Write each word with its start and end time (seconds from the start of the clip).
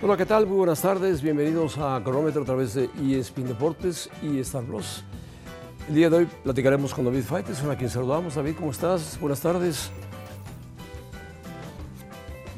Hola, 0.00 0.16
¿qué 0.16 0.26
tal? 0.26 0.46
Muy 0.46 0.58
buenas 0.58 0.80
tardes. 0.80 1.20
Bienvenidos 1.22 1.76
a 1.76 2.00
Cronómetro 2.04 2.42
a 2.42 2.44
través 2.44 2.72
de 2.74 2.88
ESPN 3.02 3.48
Deportes 3.48 4.08
y 4.22 4.38
Star 4.38 4.62
Plus. 4.62 5.02
El 5.88 5.96
día 5.96 6.08
de 6.08 6.18
hoy 6.18 6.28
platicaremos 6.44 6.94
con 6.94 7.04
David 7.04 7.24
Faites, 7.24 7.64
a 7.64 7.74
quien 7.74 7.90
saludamos. 7.90 8.36
David, 8.36 8.54
¿cómo 8.56 8.70
estás? 8.70 9.18
Buenas 9.20 9.40
tardes. 9.40 9.90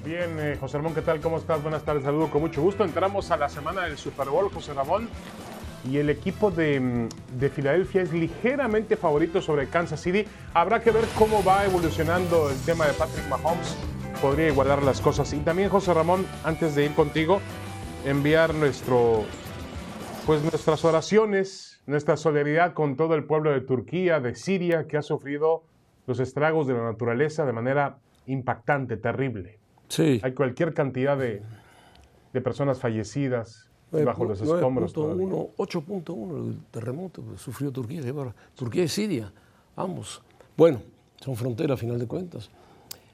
Bien, 0.05 0.37
eh, 0.39 0.59
José 0.61 0.77
Ramón, 0.77 0.93
¿qué 0.93 1.01
tal? 1.01 1.23
¿Cómo 1.23 1.39
estás? 1.39 1.63
Buenas 1.63 1.83
tardes, 1.83 2.05
saludo 2.05 2.31
con 2.31 2.43
mucho 2.43 2.61
gusto. 2.61 2.85
Entramos 2.85 3.31
a 3.31 3.39
la 3.39 3.49
semana 3.49 3.85
del 3.85 3.97
Super 3.97 4.29
Bowl, 4.29 4.51
José 4.53 4.75
Ramón, 4.75 5.09
y 5.91 5.97
el 5.97 6.11
equipo 6.11 6.51
de, 6.51 6.79
mm, 6.79 7.09
de 7.39 7.49
Filadelfia 7.49 8.03
es 8.03 8.13
ligeramente 8.13 8.99
favorito 8.99 9.41
sobre 9.41 9.67
Kansas 9.67 10.03
City. 10.03 10.27
Habrá 10.53 10.83
que 10.83 10.91
ver 10.91 11.07
cómo 11.19 11.43
va 11.43 11.65
evolucionando 11.65 12.51
el 12.51 12.61
tema 12.67 12.87
de 12.87 12.93
Patrick 12.93 13.27
Mahomes. 13.31 13.79
Podría 14.21 14.49
igualar 14.49 14.83
las 14.83 15.01
cosas. 15.01 15.33
Y 15.33 15.39
también, 15.39 15.69
José 15.69 15.95
Ramón, 15.95 16.27
antes 16.45 16.75
de 16.75 16.85
ir 16.85 16.95
contigo, 16.95 17.41
enviar 18.05 18.55
nuestro, 18.55 19.25
pues 20.27 20.43
nuestras 20.43 20.85
oraciones, 20.85 21.81
nuestra 21.87 22.17
solidaridad 22.17 22.75
con 22.75 22.97
todo 22.97 23.15
el 23.15 23.25
pueblo 23.25 23.51
de 23.51 23.61
Turquía, 23.61 24.21
de 24.21 24.35
Siria, 24.35 24.87
que 24.87 24.97
ha 24.97 25.03
sufrido 25.03 25.65
los 26.07 26.21
estragos 26.21 26.67
de 26.67 26.75
la 26.75 26.85
naturaleza 26.85 27.47
de 27.47 27.53
manera 27.53 27.99
impactante, 28.27 28.97
terrible. 28.97 29.59
Sí. 29.89 30.21
Hay 30.23 30.35
cualquier 30.35 30.75
cantidad 30.75 31.17
de, 31.17 31.43
de 32.33 32.41
personas 32.41 32.79
fallecidas 32.79 33.71
bajo 33.91 34.25
los 34.25 34.41
escombros. 34.41 34.95
8.1 34.95 36.49
el 36.49 36.59
terremoto 36.71 37.25
que 37.29 37.39
sufrió 37.39 37.71
Turquía. 37.71 38.03
Turquía 38.55 38.85
y 38.85 38.89
Siria, 38.89 39.33
ambos. 39.77 40.23
Bueno, 40.57 40.83
son 41.21 41.37
fronteras 41.37 41.75
a 41.75 41.81
final 41.81 41.99
de 41.99 42.07
cuentas. 42.07 42.51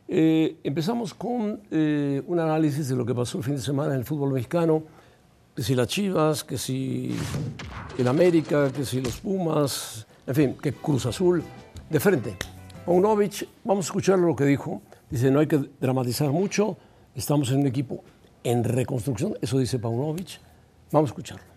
Eh, 0.08 0.58
empezamos 0.62 1.14
con 1.14 1.60
eh, 1.70 2.22
un 2.26 2.38
análisis 2.38 2.88
de 2.88 2.94
lo 2.94 3.04
que 3.04 3.14
pasó 3.14 3.38
el 3.38 3.44
fin 3.44 3.56
de 3.56 3.60
semana 3.60 3.94
en 3.94 4.00
el 4.00 4.04
fútbol 4.04 4.32
mexicano, 4.32 4.84
que 5.54 5.62
si 5.62 5.74
las 5.74 5.88
Chivas, 5.88 6.44
que 6.44 6.58
si 6.58 7.16
el 7.98 8.06
América, 8.06 8.70
que 8.72 8.84
si 8.84 9.00
los 9.00 9.16
Pumas, 9.16 10.06
en 10.26 10.34
fin, 10.34 10.56
que 10.62 10.72
Cruz 10.72 11.06
Azul, 11.06 11.42
de 11.90 12.00
frente. 12.00 12.36
Paunovic, 12.84 13.48
vamos 13.64 13.86
a 13.86 13.88
escuchar 13.88 14.18
lo 14.18 14.36
que 14.36 14.44
dijo. 14.44 14.82
Dice, 15.10 15.30
no 15.30 15.40
hay 15.40 15.46
que 15.46 15.58
dramatizar 15.80 16.30
mucho, 16.30 16.76
estamos 17.14 17.50
en 17.50 17.60
un 17.60 17.66
equipo 17.66 18.04
en 18.44 18.62
reconstrucción, 18.62 19.34
eso 19.40 19.58
dice 19.58 19.78
Paunovic. 19.78 20.40
Vamos 20.92 21.10
a 21.10 21.12
escucharlo 21.12 21.55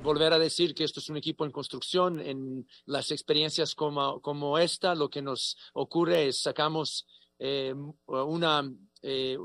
volver 0.00 0.32
a 0.32 0.38
decir 0.38 0.74
que 0.74 0.84
esto 0.84 1.00
es 1.00 1.08
un 1.08 1.16
equipo 1.16 1.44
en 1.44 1.52
construcción, 1.52 2.20
en 2.20 2.66
las 2.86 3.10
experiencias 3.10 3.74
como, 3.74 4.20
como 4.20 4.58
esta, 4.58 4.94
lo 4.94 5.10
que 5.10 5.22
nos 5.22 5.56
ocurre 5.74 6.28
es 6.28 6.42
sacamos 6.42 7.06
eh, 7.38 7.74
una, 8.06 8.68
eh, 9.02 9.38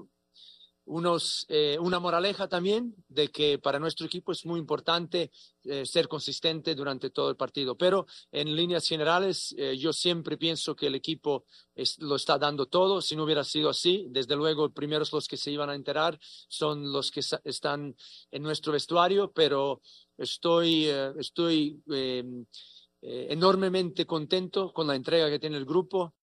unos, 0.85 1.45
eh, 1.47 1.77
una 1.79 1.99
moraleja 1.99 2.47
también 2.47 2.95
de 3.07 3.27
que 3.29 3.59
para 3.59 3.79
nuestro 3.79 4.07
equipo 4.07 4.31
es 4.31 4.45
muy 4.45 4.59
importante 4.59 5.31
ser 5.85 6.09
consistente 6.09 6.75
durante 6.75 7.09
todo 7.09 7.29
el 7.29 7.37
partido. 7.37 7.77
Pero 7.77 8.05
en 8.33 8.53
líneas 8.53 8.85
generales, 8.85 9.55
yo 9.77 9.93
siempre 9.93 10.35
pienso 10.35 10.75
que 10.75 10.87
el 10.87 10.95
equipo 10.95 11.45
lo 11.99 12.17
está 12.17 12.37
dando 12.37 12.65
todo. 12.65 13.01
Si 13.01 13.15
no 13.15 13.23
hubiera 13.23 13.45
sido 13.45 13.69
así, 13.69 14.05
desde 14.09 14.35
luego, 14.35 14.73
primeros 14.73 15.13
los 15.13 15.25
que 15.25 15.37
se 15.37 15.51
iban 15.51 15.69
a 15.69 15.75
enterar 15.75 16.19
son 16.49 16.91
los 16.91 17.11
que 17.11 17.21
están 17.45 17.95
en 18.31 18.43
nuestro 18.43 18.73
vestuario, 18.73 19.31
pero 19.31 19.81
Estoy, 20.17 20.85
eh, 20.85 21.11
estoy 21.19 21.81
em, 21.87 22.45
eh, 23.01 23.27
enormemente 23.29 24.05
contento 24.05 24.71
con 24.71 24.87
la 24.87 24.95
entrega 24.95 25.29
que 25.29 25.39
tiene 25.39 25.57
el 25.57 25.65
grupo. 25.65 26.13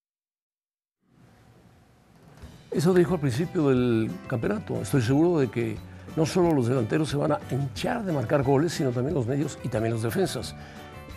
Eso 2.71 2.95
dijo 2.95 3.15
al 3.15 3.21
principio 3.21 3.69
del 3.69 4.11
campeonato. 4.29 4.81
Estoy 4.81 5.03
seguro 5.03 5.41
de 5.41 5.51
que 5.51 5.77
no 6.17 6.25
solo 6.25 6.55
los 6.55 6.69
delanteros 6.69 7.09
se 7.09 7.17
van 7.17 7.33
a 7.33 7.41
hinchar 7.51 8.05
de 8.05 8.13
marcar 8.13 8.43
goles, 8.43 8.73
sino 8.73 8.91
también 8.91 9.15
los 9.15 9.27
medios 9.27 9.59
y 9.65 9.69
también 9.69 9.95
los 9.95 10.03
defensas. 10.03 10.55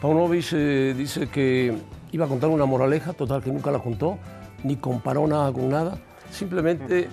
Paunovic 0.01 0.47
eh, 0.53 0.93
dice 0.97 1.29
que 1.29 1.77
iba 2.11 2.25
a 2.25 2.27
contar 2.27 2.49
una 2.49 2.65
moraleja, 2.65 3.13
total 3.13 3.41
que 3.43 3.51
nunca 3.51 3.71
la 3.71 3.79
contó, 3.79 4.17
ni 4.63 4.75
comparó 4.75 5.27
nada 5.27 5.53
con 5.53 5.69
nada. 5.69 5.97
Simplemente 6.31 7.07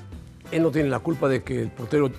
él 0.50 0.62
no 0.62 0.71
tiene 0.71 0.88
la 0.88 0.98
culpa 1.00 1.28
de 1.28 1.42
que 1.42 1.62
el 1.62 1.71
portero 1.71 2.10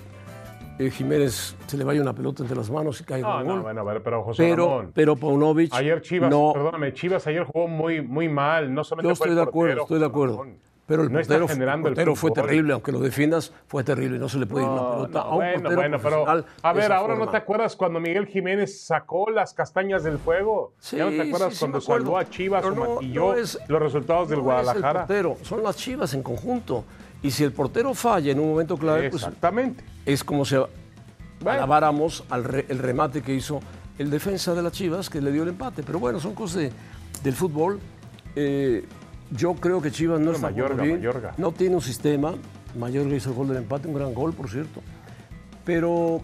eh, 0.78 0.90
Jiménez 0.90 1.56
se 1.66 1.76
le 1.76 1.84
vaya 1.84 2.00
una 2.00 2.12
pelota 2.14 2.42
entre 2.42 2.56
las 2.56 2.70
manos 2.70 3.00
y 3.00 3.04
caiga 3.04 3.28
no, 3.28 3.44
gol. 3.44 3.56
No, 3.56 3.62
bueno, 3.62 3.84
pero 4.02 4.22
José 4.24 4.42
pero, 4.50 4.66
Ramón, 4.68 4.92
pero 4.94 5.16
Paunovic 5.16 5.72
Ayer 5.74 6.00
Chivas, 6.02 6.30
no, 6.30 6.52
perdóname, 6.52 6.92
Chivas 6.94 7.26
ayer 7.26 7.44
jugó 7.44 7.68
muy, 7.68 8.00
muy 8.02 8.28
mal. 8.28 8.72
No 8.72 8.82
solamente 8.84 9.10
Yo 9.12 9.16
fue 9.16 9.26
estoy 9.26 9.30
el 9.30 9.36
de 9.36 9.42
acuerdo, 9.42 9.68
portero, 9.68 9.82
estoy 9.82 9.98
de 10.00 10.06
acuerdo. 10.06 10.36
Ramón. 10.38 10.56
Pero 10.84 11.04
el 11.04 11.12
No 11.12 11.18
portero, 11.20 11.48
generando 11.48 11.88
el 11.88 11.94
portero 11.94 12.16
fue 12.16 12.32
terrible, 12.32 12.72
aunque 12.72 12.90
lo 12.90 12.98
defiendas, 12.98 13.52
fue 13.68 13.84
terrible. 13.84 14.18
No 14.18 14.28
se 14.28 14.38
le 14.38 14.46
puede 14.46 14.64
ir 14.64 14.70
una 14.70 14.90
pelota 14.90 15.18
no, 15.20 15.20
a 15.20 15.28
un 15.30 15.36
bueno, 15.36 15.52
portero 15.62 15.76
bueno, 15.80 15.98
pero 16.02 16.44
a 16.62 16.72
ver, 16.72 16.92
ahora 16.92 17.14
no 17.14 17.28
te 17.28 17.36
acuerdas 17.36 17.76
cuando 17.76 18.00
Miguel 18.00 18.26
Jiménez 18.26 18.84
sacó 18.84 19.30
las 19.30 19.54
castañas 19.54 20.02
del 20.02 20.18
fuego. 20.18 20.72
Sí, 20.80 20.96
¿Ya 20.96 21.04
no 21.04 21.10
te 21.12 21.20
acuerdas 21.22 21.50
sí, 21.50 21.54
sí 21.54 21.60
cuando 21.60 21.80
salvó 21.80 22.18
a 22.18 22.28
Chivas 22.28 22.62
Pero 22.62 22.74
o 22.74 22.84
no- 22.84 22.94
maquilló 22.96 23.34
es- 23.36 23.58
los 23.68 23.80
resultados 23.80 24.28
del 24.28 24.40
Guadalajara? 24.40 25.04
Es 25.04 25.10
el 25.10 25.24
portero, 25.24 25.36
son 25.44 25.62
las 25.62 25.76
chivas 25.76 26.12
en 26.14 26.22
conjunto. 26.22 26.84
Y 27.22 27.30
si 27.30 27.44
el 27.44 27.52
portero 27.52 27.94
falla 27.94 28.32
en 28.32 28.40
un 28.40 28.48
momento 28.50 28.76
clave, 28.76 29.10
pues 29.10 29.22
Exactamente. 29.22 29.84
es 30.04 30.24
como 30.24 30.44
si 30.44 30.56
alabáramos 31.44 32.24
al 32.30 32.44
re- 32.44 32.66
el 32.68 32.78
remate 32.78 33.22
que 33.22 33.34
hizo 33.34 33.60
el 33.98 34.10
defensa 34.10 34.54
de 34.54 34.62
las 34.62 34.72
Chivas 34.72 35.08
que 35.10 35.20
le 35.20 35.30
dio 35.32 35.42
el 35.42 35.50
empate. 35.50 35.82
Pero 35.82 35.98
bueno, 35.98 36.18
son 36.20 36.34
cosas 36.34 36.56
de- 36.62 36.72
del 37.22 37.34
fútbol. 37.34 37.78
Eh, 38.34 38.84
yo 39.30 39.54
creo 39.54 39.80
que 39.80 39.90
Chivas 39.90 40.18
no 40.18 40.26
Bueno, 40.32 40.36
está 40.36 40.50
Mayorga, 40.50 40.82
bien. 40.82 40.96
Mayorga. 40.98 41.34
No 41.38 41.52
tiene 41.52 41.74
un 41.76 41.82
sistema. 41.82 42.34
Mayorga 42.78 43.14
hizo 43.14 43.30
el 43.30 43.36
gol 43.36 43.48
del 43.48 43.58
empate, 43.58 43.86
un 43.88 43.94
gran 43.94 44.14
gol, 44.14 44.32
por 44.32 44.48
cierto. 44.50 44.80
Pero 45.64 46.22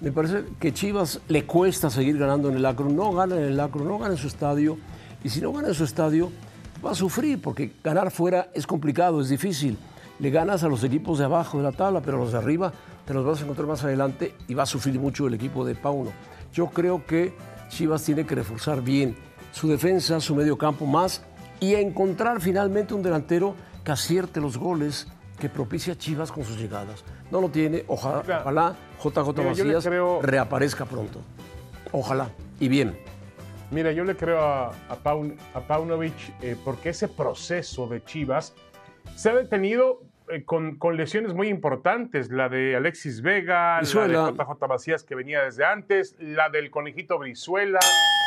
me 0.00 0.10
parece 0.12 0.44
que 0.58 0.72
Chivas 0.72 1.20
le 1.28 1.44
cuesta 1.44 1.90
seguir 1.90 2.18
ganando 2.18 2.48
en 2.48 2.56
el 2.56 2.66
Acro. 2.66 2.88
No 2.88 3.12
gana 3.12 3.36
en 3.36 3.42
el 3.44 3.60
Acro, 3.60 3.84
no 3.84 3.98
gana 3.98 4.12
en 4.12 4.18
su 4.18 4.26
estadio. 4.26 4.78
Y 5.22 5.28
si 5.28 5.40
no 5.40 5.52
gana 5.52 5.68
en 5.68 5.74
su 5.74 5.84
estadio, 5.84 6.30
va 6.84 6.92
a 6.92 6.94
sufrir, 6.94 7.40
porque 7.40 7.72
ganar 7.84 8.10
fuera 8.10 8.48
es 8.54 8.66
complicado, 8.66 9.20
es 9.20 9.28
difícil. 9.28 9.76
Le 10.18 10.30
ganas 10.30 10.64
a 10.64 10.68
los 10.68 10.82
equipos 10.84 11.18
de 11.18 11.24
abajo 11.24 11.58
de 11.58 11.64
la 11.64 11.72
tabla, 11.72 12.00
pero 12.00 12.18
los 12.18 12.32
de 12.32 12.38
arriba 12.38 12.72
te 13.04 13.14
los 13.14 13.24
vas 13.24 13.40
a 13.40 13.44
encontrar 13.44 13.66
más 13.68 13.84
adelante 13.84 14.34
y 14.48 14.54
va 14.54 14.64
a 14.64 14.66
sufrir 14.66 14.98
mucho 14.98 15.26
el 15.26 15.34
equipo 15.34 15.64
de 15.64 15.74
Pauno. 15.74 16.10
Yo 16.52 16.66
creo 16.66 17.04
que 17.06 17.34
Chivas 17.68 18.02
tiene 18.02 18.26
que 18.26 18.34
reforzar 18.34 18.82
bien 18.82 19.16
su 19.52 19.68
defensa, 19.68 20.20
su 20.20 20.34
medio 20.34 20.58
campo 20.58 20.86
más 20.86 21.22
y 21.60 21.74
encontrar 21.74 22.40
finalmente 22.40 22.94
un 22.94 23.02
delantero 23.02 23.54
que 23.84 23.92
acierte 23.92 24.40
los 24.40 24.58
goles 24.58 25.06
que 25.38 25.48
propicia 25.48 25.92
a 25.92 25.96
Chivas 25.96 26.32
con 26.32 26.44
sus 26.44 26.58
llegadas. 26.58 27.04
No 27.30 27.40
lo 27.40 27.48
tiene, 27.48 27.84
ojalá, 27.86 28.22
ojalá 28.40 28.76
JJ 29.02 29.28
mira, 29.36 29.50
Macías 29.50 29.84
creo- 29.86 30.20
reaparezca 30.20 30.84
pronto. 30.84 31.20
Ojalá. 31.92 32.30
Y 32.58 32.68
bien. 32.68 32.98
Mira, 33.70 33.92
yo 33.92 34.02
le 34.04 34.16
creo 34.16 34.40
a, 34.40 34.68
a, 34.88 34.96
Paun- 35.02 35.36
a 35.54 35.60
Paunovic 35.60 36.14
eh, 36.42 36.56
porque 36.64 36.88
ese 36.88 37.06
proceso 37.06 37.86
de 37.86 38.02
Chivas 38.04 38.54
se 39.14 39.30
ha 39.30 39.34
detenido 39.34 40.00
con, 40.44 40.76
con 40.76 40.96
lesiones 40.96 41.34
muy 41.34 41.48
importantes. 41.48 42.30
La 42.30 42.48
de 42.48 42.76
Alexis 42.76 43.22
Vega, 43.22 43.78
Brizuela. 43.78 44.22
la 44.22 44.32
de 44.32 44.32
JJ 44.32 44.68
Macías 44.68 45.04
que 45.04 45.14
venía 45.14 45.42
desde 45.42 45.64
antes, 45.64 46.16
la 46.18 46.48
del 46.48 46.70
conejito 46.70 47.18
Brizuela. 47.18 47.78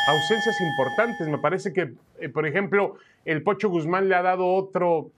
Ausencias 0.08 0.56
importantes. 0.60 1.28
Me 1.28 1.38
parece 1.38 1.72
que, 1.72 1.94
eh, 2.18 2.28
por 2.28 2.46
ejemplo, 2.46 2.96
el 3.24 3.42
Pocho 3.42 3.68
Guzmán 3.68 4.08
le 4.08 4.14
ha 4.14 4.22
dado 4.22 4.46
otro, 4.52 5.10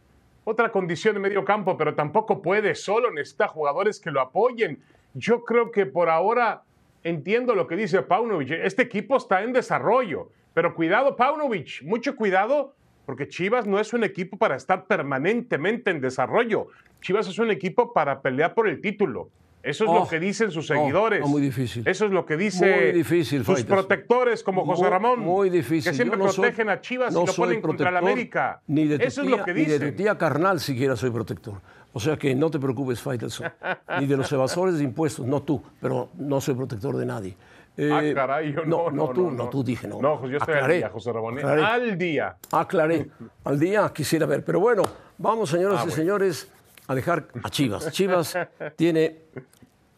otra 0.44 0.70
condición 0.70 1.14
de 1.14 1.20
medio 1.20 1.44
campo, 1.44 1.76
pero 1.76 1.94
tampoco 1.94 2.42
puede 2.42 2.74
solo. 2.74 3.10
Necesita 3.10 3.48
jugadores 3.48 4.00
que 4.00 4.10
lo 4.10 4.20
apoyen. 4.20 4.82
Yo 5.14 5.44
creo 5.44 5.70
que 5.70 5.86
por 5.86 6.08
ahora 6.10 6.62
entiendo 7.02 7.54
lo 7.54 7.66
que 7.66 7.76
dice 7.76 8.02
Paunovic. 8.02 8.50
Este 8.50 8.82
equipo 8.82 9.16
está 9.16 9.42
en 9.42 9.52
desarrollo. 9.52 10.30
Pero 10.54 10.74
cuidado, 10.74 11.16
Paunovic, 11.16 11.82
mucho 11.82 12.14
cuidado, 12.16 12.74
porque 13.06 13.28
Chivas 13.28 13.66
no 13.66 13.78
es 13.80 13.92
un 13.92 14.04
equipo 14.04 14.36
para 14.36 14.56
estar 14.56 14.86
permanentemente 14.86 15.90
en 15.90 16.00
desarrollo. 16.00 16.68
Chivas 17.00 17.28
es 17.28 17.38
un 17.38 17.50
equipo 17.50 17.92
para 17.92 18.20
pelear 18.22 18.54
por 18.54 18.68
el 18.68 18.80
título. 18.80 19.28
Eso 19.62 19.84
es 19.84 19.90
Oh, 19.90 20.00
lo 20.00 20.08
que 20.08 20.20
dicen 20.20 20.50
sus 20.50 20.70
oh, 20.70 20.74
seguidores. 20.74 21.22
oh, 21.24 21.28
muy 21.28 21.40
difícil. 21.40 21.88
Eso 21.88 22.04
es 22.04 22.10
lo 22.12 22.26
que 22.26 22.36
dice 22.36 22.66
Muy 22.82 22.92
difícil, 22.92 23.44
sus 23.44 23.54
Faitas. 23.54 23.72
protectores 23.74 24.42
como 24.42 24.66
José 24.66 24.82
Muy- 24.82 24.90
Ramón. 24.90 25.20
Muy 25.20 25.48
difícil. 25.48 25.90
Que 25.90 25.96
siempre 25.96 26.18
no 26.18 26.28
soy- 26.28 26.42
protegen 26.50 26.68
a 26.68 26.82
Chivas 26.82 27.14
no 27.14 27.22
y 27.22 27.26
lo 27.26 27.32
soy 27.32 27.44
ponen 27.46 27.62
contra 27.62 27.90
la 27.90 28.00
América. 28.00 28.60
Ni 28.66 28.86
de 28.86 28.98
tu 28.98 29.04
Eso 29.06 29.22
es 29.22 29.26
tía- 29.28 29.36
lo 29.38 29.44
que 29.44 29.54
Ni 29.54 29.60
de 29.64 29.78
tu 29.78 29.84
dicen. 29.84 29.96
tía 29.96 30.18
carnal 30.18 30.60
siquiera 30.60 30.96
soy 30.96 31.10
protector. 31.10 31.62
O 31.94 32.00
sea 32.00 32.18
que 32.18 32.34
no 32.34 32.50
te 32.50 32.58
preocupes, 32.58 33.00
Faitelson. 33.00 33.50
ni 34.00 34.06
de 34.06 34.16
los 34.18 34.30
evasores 34.32 34.76
de 34.76 34.84
impuestos, 34.84 35.24
no 35.26 35.42
tú, 35.42 35.62
pero 35.80 36.10
no 36.18 36.42
soy 36.42 36.54
protector 36.54 36.96
de 36.98 37.06
nadie. 37.06 37.34
Eh, 37.76 37.90
Ah, 37.92 38.02
caray, 38.14 38.52
yo 38.52 38.64
no, 38.64 38.90
no, 38.90 39.06
no, 39.06 39.08
tú, 39.12 39.30
no, 39.30 39.44
no, 39.44 39.50
tú 39.50 39.64
dije 39.64 39.88
no. 39.88 40.00
No, 40.00 40.20
yo 40.28 40.36
estoy 40.38 40.54
Aclaré, 40.54 40.74
al 40.74 40.80
día, 40.80 40.88
José 40.90 41.12
Ramón. 41.12 41.38
¿eh? 41.38 41.40
aclaré. 41.40 41.62
Al 41.64 41.98
día. 41.98 42.36
Aclaré. 42.52 43.10
Al 43.44 43.58
día 43.58 43.90
quisiera 43.94 44.26
ver. 44.26 44.44
Pero 44.44 44.60
bueno, 44.60 44.82
vamos, 45.18 45.50
señoras 45.50 45.78
Ah, 45.80 45.82
y 45.82 45.88
bueno. 45.88 45.96
señores, 45.96 46.48
a 46.86 46.94
dejar 46.94 47.26
a 47.42 47.50
Chivas. 47.50 47.90
Chivas 47.90 48.36
tiene 48.76 49.18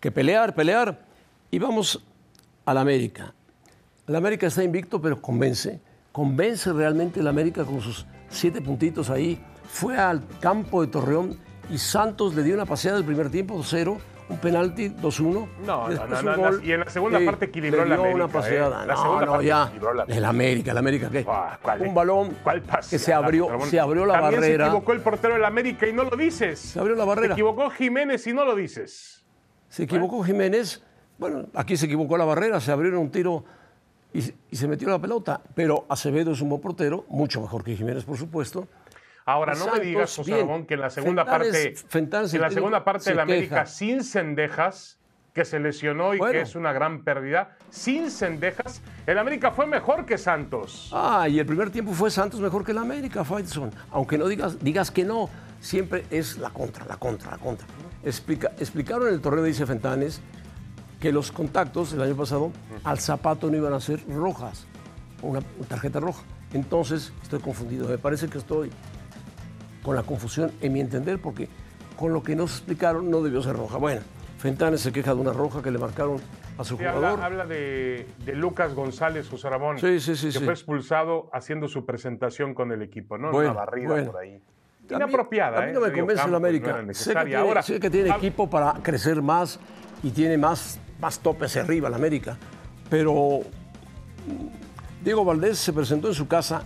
que 0.00 0.11
pelear, 0.11 0.55
pelear. 0.55 0.99
Y 1.50 1.58
vamos 1.58 2.02
a 2.64 2.73
la 2.75 2.81
América. 2.81 3.34
La 4.06 4.19
América 4.19 4.46
está 4.46 4.62
invicto, 4.64 5.00
pero 5.00 5.20
convence. 5.20 5.81
Convence 6.12 6.72
realmente 6.72 7.22
la 7.22 7.31
América 7.31 7.64
con 7.64 7.81
sus 7.81 8.06
siete 8.31 8.61
puntitos 8.62 9.11
ahí. 9.11 9.38
Fue 9.69 9.99
al 9.99 10.22
campo 10.40 10.81
de 10.81 10.88
Torreón 10.88 11.37
y 11.69 11.76
Santos 11.79 12.34
le 12.34 12.43
dio 12.43 12.55
una 12.55 12.64
paseada 12.64 12.96
del 12.96 13.05
primer 13.06 13.31
tiempo, 13.31 13.56
2-0, 13.58 13.99
un 14.28 14.38
penalti, 14.38 14.88
2-1. 14.90 15.49
No, 15.64 15.88
no, 15.88 16.06
no, 16.06 16.23
no, 16.23 16.37
gol, 16.37 16.61
y 16.64 16.73
en 16.73 16.81
la 16.81 16.90
segunda 16.90 17.20
parte 17.25 17.44
equilibró 17.46 17.84
la 17.84 17.94
América, 17.94 18.14
una 18.17 18.28
paseada. 18.28 18.82
eh. 18.84 18.87
La 18.88 18.94
no, 18.94 19.20
no, 19.26 19.43
ya. 19.43 19.73
El 20.08 20.25
América, 20.25 20.73
el 20.73 20.78
América, 20.78 21.08
¿qué? 21.11 21.25
¿cuál? 21.25 21.81
un 21.82 21.94
balón 21.94 22.37
¿Cuál 22.43 22.62
que 22.90 22.99
se 22.99 23.12
abrió, 23.12 23.49
se 23.67 23.78
abrió 23.78 24.05
la 24.05 24.14
También 24.14 24.40
barrera. 24.40 24.64
se 24.64 24.70
equivocó 24.70 24.93
el 24.93 25.00
portero 25.00 25.34
del 25.34 25.44
América 25.44 25.87
y 25.87 25.93
no 25.93 26.05
lo 26.05 26.17
dices. 26.17 26.58
Se 26.58 26.81
abrió 26.81 26.96
la 26.96 27.02
Se 27.05 27.08
barrera. 27.08 27.32
equivocó 27.34 27.70
Jiménez 27.70 28.26
y 28.26 28.32
no 28.32 28.44
lo 28.44 28.55
dices. 28.56 29.25
Se 29.69 29.84
equivocó 29.84 30.23
Jiménez. 30.25 30.82
Bueno, 31.19 31.46
aquí 31.55 31.76
se 31.76 31.87
equivocó 31.87 32.19
la 32.19 32.25
barrera, 32.25 32.61
se 32.61 32.72
abrieron 32.72 33.00
un 33.00 33.11
tiro 33.11 33.44
y, 34.12 34.19
y 34.50 34.56
se 34.56 34.67
metió 34.69 34.88
la 34.88 34.99
pelota. 34.99 35.40
Pero 35.55 35.87
Acevedo 35.88 36.32
es 36.32 36.40
un 36.40 36.49
buen 36.49 36.61
portero, 36.61 37.05
mucho 37.08 37.40
mejor 37.40 37.62
que 37.64 37.76
Jiménez, 37.76 38.05
por 38.05 38.17
supuesto. 38.19 38.67
Ahora, 39.28 39.55
no 39.55 39.73
me 39.73 39.81
digas, 39.81 40.14
José. 40.17 40.38
Ramón, 40.40 40.67
que 40.67 40.75
en 40.75 40.81
la 40.81 40.88
segunda 40.90 41.25
Fentanes- 41.25 41.52
parte, 41.52 41.75
Fentanes 41.88 42.32
en 42.34 42.40
la 42.40 42.49
se 42.49 42.55
segunda 42.55 42.84
parte 42.84 43.11
de 43.11 43.17
la 43.17 43.23
América 43.23 43.64
queja. 43.64 43.67
sin 43.67 44.05
Cendejas, 44.05 44.99
que 45.34 45.44
se 45.44 45.58
lesionó 45.58 46.14
y 46.14 46.19
Bueno. 46.19 46.32
que 46.32 46.40
es 46.43 46.55
una 46.55 46.73
gran 46.73 47.02
pérdida, 47.02 47.56
sin 47.69 48.11
Cendejas, 48.11 48.81
el 49.05 49.19
América 49.19 49.50
fue 49.50 49.67
mejor 49.67 50.06
que 50.06 50.17
Santos. 50.17 50.90
Ah, 50.94 51.28
y 51.28 51.40
el 51.40 51.44
primer 51.44 51.70
tiempo 51.70 51.93
fue 51.93 52.11
Santos 52.11 52.40
mejor 52.40 52.64
que 52.64 52.70
el 52.70 52.78
América, 52.78 53.25
Faitelson. 53.25 53.73
Aunque 53.90 54.17
no 54.17 54.28
digas, 54.28 54.62
digas 54.62 54.90
que 54.93 55.05
no, 55.05 55.29
siempre 55.61 56.06
es 56.11 56.38
la 56.38 56.50
contra, 56.50 56.87
la 56.87 56.96
contra, 56.96 57.32
la 57.32 57.38
contra. 57.38 57.67
Explica- 58.05 58.52
explicaron 58.61 59.08
en 59.08 59.14
el 59.14 59.20
torneo, 59.20 59.43
dice 59.43 59.67
Fentanes, 59.67 60.20
que 61.00 61.11
los 61.12 61.32
contactos 61.32 61.93
el 61.93 62.00
año 62.00 62.17
pasado 62.17 62.52
al 62.84 63.00
zapato 63.00 63.50
no 63.50 63.56
iban 63.56 63.72
a 63.75 63.81
ser 63.81 64.00
rojas, 64.08 64.67
una 65.20 65.40
tarjeta 65.69 65.99
roja. 66.00 66.22
Entonces, 66.55 67.12
estoy 67.22 67.40
confundido. 67.40 67.88
Me 67.88 67.99
parece 67.99 68.29
que 68.29 68.38
estoy 68.38 68.70
con 69.86 69.94
la 69.96 70.02
confusión 70.02 70.50
en 70.60 70.72
mi 70.72 70.80
entender, 70.80 71.20
porque 71.20 71.48
con 71.96 72.12
lo 72.12 72.22
que 72.22 72.34
nos 72.36 72.50
explicaron 72.56 73.08
no 73.10 73.22
debió 73.22 73.40
ser 73.40 73.56
roja. 73.56 73.78
Bueno, 73.78 74.00
Fentanes 74.38 74.80
se 74.82 74.92
queja 74.92 75.14
de 75.14 75.20
una 75.20 75.32
roja 75.32 75.62
que 75.62 75.70
le 75.70 75.78
marcaron 75.78 76.20
a 76.58 76.64
su 76.64 76.76
Sí, 76.76 76.84
jugador. 76.84 77.04
habla, 77.04 77.24
habla 77.26 77.46
de, 77.46 78.06
de 78.24 78.34
Lucas 78.34 78.74
González, 78.74 79.28
José 79.28 79.48
Ramón, 79.48 79.78
Sí, 79.78 80.00
sí, 80.00 80.16
sí, 80.16 80.30
que 80.32 80.40
fue 80.44 80.52
expulsado 80.52 81.30
haciendo 81.32 81.68
su 81.68 81.86
presentación 81.86 82.52
con 82.52 82.72
el 82.72 82.82
equipo, 82.82 83.16
¿no? 83.16 83.30
Bueno, 83.30 83.52
una 83.52 83.60
barrida 83.60 83.88
bueno. 83.90 84.10
por 84.12 84.20
ahí. 84.20 84.34
A 84.34 84.38
mí- 84.38 84.96
Inapropiada, 84.96 85.58
A 85.58 85.62
mí 85.62 85.70
¿eh? 85.70 85.72
no 85.72 85.80
me 85.80 85.86
Medio 85.88 86.00
convence 86.02 86.22
campo, 86.22 86.36
el 86.36 86.42
América. 86.44 86.82
no 86.82 86.94
sé, 86.94 87.14
que 87.14 87.20
tiene, 87.20 87.36
Ahora, 87.36 87.62
sé 87.62 87.80
que 87.80 87.90
tiene 87.90 88.10
hab- 88.10 88.16
equipo 88.18 88.50
para 88.50 88.72
crecer 88.82 89.22
más 89.22 89.58
y 90.02 90.10
tiene 90.10 90.36
más, 90.36 90.78
más 91.00 91.18
tope 91.20 91.46
hacia 91.46 91.62
arriba 91.62 91.88
el 91.88 91.94
América. 91.94 92.36
Pero 92.90 93.40
mm, 94.26 95.04
Diego 95.04 95.24
Valdés 95.24 95.58
se 95.58 95.72
presentó 95.72 96.08
en 96.08 96.14
su 96.14 96.26
casa, 96.28 96.62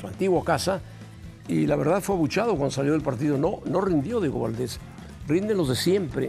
su 0.00 0.06
antigua 0.06 0.42
casa, 0.44 0.80
y 1.48 1.66
la 1.66 1.76
verdad 1.76 2.00
fue 2.00 2.14
abuchado 2.14 2.50
cuando 2.56 2.70
salió 2.70 2.92
del 2.92 3.02
partido. 3.02 3.36
No, 3.38 3.60
no 3.66 3.80
rindió 3.80 4.20
Diego 4.20 4.40
Valdés. 4.40 4.78
Rinden 5.28 5.56
los 5.56 5.68
de 5.68 5.76
siempre. 5.76 6.28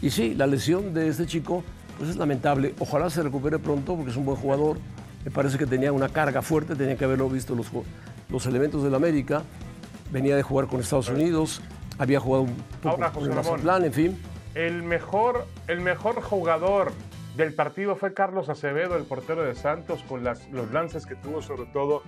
Y 0.00 0.10
sí, 0.10 0.34
la 0.34 0.46
lesión 0.46 0.92
de 0.94 1.08
este 1.08 1.26
chico 1.26 1.62
pues 1.98 2.10
es 2.10 2.16
lamentable. 2.16 2.74
Ojalá 2.80 3.10
se 3.10 3.22
recupere 3.22 3.58
pronto 3.58 3.94
porque 3.94 4.10
es 4.10 4.16
un 4.16 4.24
buen 4.24 4.36
jugador. 4.38 4.78
Me 5.24 5.30
parece 5.30 5.56
que 5.58 5.66
tenía 5.66 5.92
una 5.92 6.08
carga 6.08 6.42
fuerte, 6.42 6.74
tenía 6.74 6.96
que 6.96 7.04
haberlo 7.04 7.28
visto 7.28 7.54
los, 7.54 7.68
los 8.28 8.46
elementos 8.46 8.82
del 8.82 8.94
América. 8.94 9.42
Venía 10.10 10.34
de 10.36 10.42
jugar 10.42 10.66
con 10.66 10.80
Estados 10.80 11.08
Unidos, 11.08 11.62
había 11.98 12.18
jugado 12.20 12.42
un 12.44 12.54
poco 12.82 12.96
Ahora, 12.96 13.10
José. 13.10 13.30
Mazatlán, 13.30 13.84
en 13.84 13.92
fin. 13.92 14.18
El 14.54 14.82
mejor, 14.82 15.46
el 15.68 15.80
mejor 15.80 16.20
jugador 16.22 16.92
del 17.36 17.54
partido 17.54 17.96
fue 17.96 18.12
Carlos 18.12 18.48
Acevedo, 18.50 18.96
el 18.96 19.04
portero 19.04 19.42
de 19.42 19.54
Santos, 19.54 20.02
con 20.06 20.22
las- 20.24 20.50
los 20.50 20.70
lances 20.72 21.06
que 21.06 21.14
tuvo 21.14 21.40
sobre 21.40 21.64
todo 21.72 22.02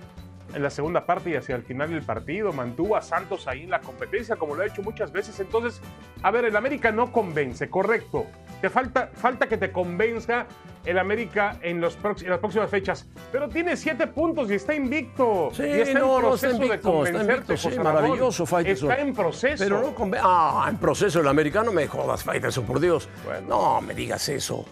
en 0.53 0.63
la 0.63 0.69
segunda 0.69 1.05
parte 1.05 1.31
y 1.31 1.35
hacia 1.35 1.55
el 1.55 1.63
final 1.63 1.89
del 1.89 2.03
partido. 2.03 2.53
Mantuvo 2.53 2.95
a 2.95 3.01
Santos 3.01 3.47
ahí 3.47 3.63
en 3.63 3.71
la 3.71 3.81
competencia, 3.81 4.35
como 4.35 4.55
lo 4.55 4.63
ha 4.63 4.65
hecho 4.67 4.81
muchas 4.83 5.11
veces. 5.11 5.39
Entonces, 5.39 5.81
a 6.23 6.31
ver, 6.31 6.45
el 6.45 6.55
América 6.55 6.91
no 6.91 7.11
convence, 7.11 7.69
correcto. 7.69 8.25
Te 8.61 8.69
falta, 8.69 9.09
falta 9.13 9.47
que 9.47 9.57
te 9.57 9.71
convenza 9.71 10.45
el 10.85 10.97
América 10.99 11.57
en, 11.61 11.81
los 11.81 11.97
en 12.21 12.29
las 12.29 12.39
próximas 12.39 12.69
fechas. 12.69 13.07
Pero 13.31 13.49
tiene 13.49 13.75
siete 13.75 14.07
puntos 14.07 14.49
y 14.51 14.55
está 14.55 14.73
invicto. 14.73 15.49
Sí, 15.53 15.63
y 15.63 15.81
está 15.81 15.99
no, 15.99 16.17
en 16.17 16.21
no, 16.21 16.27
proceso 16.29 16.53
está 16.53 16.65
invicto, 16.65 16.69
de 16.69 16.75
está 16.75 16.89
convencerte, 16.89 17.31
invicto, 17.33 17.57
sí, 17.57 17.63
José 17.63 17.77
Ramón. 17.77 17.93
maravilloso, 17.93 18.45
Faitelson. 18.45 18.91
Está 18.91 19.01
en 19.03 19.13
proceso. 19.13 19.63
Pero 19.63 19.81
no 19.97 20.11
Ah, 20.21 20.67
en 20.69 20.77
proceso 20.77 21.19
el 21.19 21.27
americano 21.27 21.71
me 21.71 21.87
jodas, 21.87 22.23
Faitelson, 22.23 22.65
por 22.65 22.79
Dios. 22.79 23.09
Bueno. 23.25 23.47
No 23.47 23.81
me 23.81 23.93
digas 23.93 24.29
eso. 24.29 24.65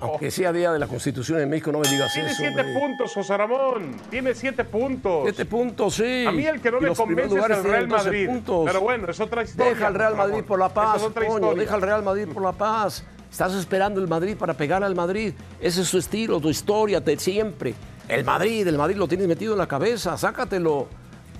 Aunque 0.00 0.30
sea 0.30 0.52
día 0.52 0.72
de 0.72 0.78
la 0.78 0.86
Constitución 0.86 1.40
en 1.40 1.48
México, 1.50 1.70
no 1.72 1.78
me 1.80 1.88
digas 1.88 2.12
Tiene 2.12 2.30
eso. 2.30 2.38
siete 2.38 2.60
hombre. 2.62 2.80
puntos, 2.80 3.14
José 3.14 3.36
Ramón. 3.36 3.96
Tiene 4.10 4.34
siete 4.34 4.64
puntos. 4.64 5.22
Siete 5.24 5.44
puntos, 5.46 5.94
sí. 5.94 6.24
A 6.26 6.32
mí 6.32 6.44
el 6.46 6.60
que 6.60 6.70
no 6.70 6.78
Y 6.78 6.82
me 6.82 6.94
convence 6.94 7.36
es 7.38 7.44
el 7.44 7.48
Real 7.48 7.62
tienen 7.62 7.88
12 7.88 8.04
Madrid. 8.04 8.26
puntos. 8.28 8.64
Pero 8.66 8.80
bueno, 8.80 9.10
es 9.10 9.20
otra 9.20 9.42
historia. 9.42 9.72
Deja 9.74 9.86
al 9.86 9.94
Real. 9.94 10.16
Madrid 10.16 10.42
por 10.44 10.58
la 10.58 10.68
paz, 10.68 11.02
es 11.02 11.26
coño, 11.26 11.54
deja 11.54 11.74
al 11.74 11.82
Real 11.82 12.02
Madrid 12.02 12.26
por 12.32 12.42
la 12.42 12.52
paz. 12.52 13.04
Estás 13.30 13.54
esperando 13.54 14.00
el 14.00 14.08
Madrid 14.08 14.36
para 14.36 14.54
pegar 14.54 14.82
al 14.82 14.94
Madrid. 14.94 15.34
Ese 15.60 15.82
es 15.82 15.88
su 15.88 15.98
estilo, 15.98 16.40
tu 16.40 16.48
historia, 16.48 17.00
de 17.00 17.18
siempre. 17.18 17.74
El 18.08 18.24
Madrid, 18.24 18.66
el 18.66 18.78
Madrid 18.78 18.96
lo 18.96 19.06
tienes 19.06 19.28
metido 19.28 19.52
en 19.52 19.58
la 19.58 19.68
cabeza, 19.68 20.16
sácatelo. 20.16 20.88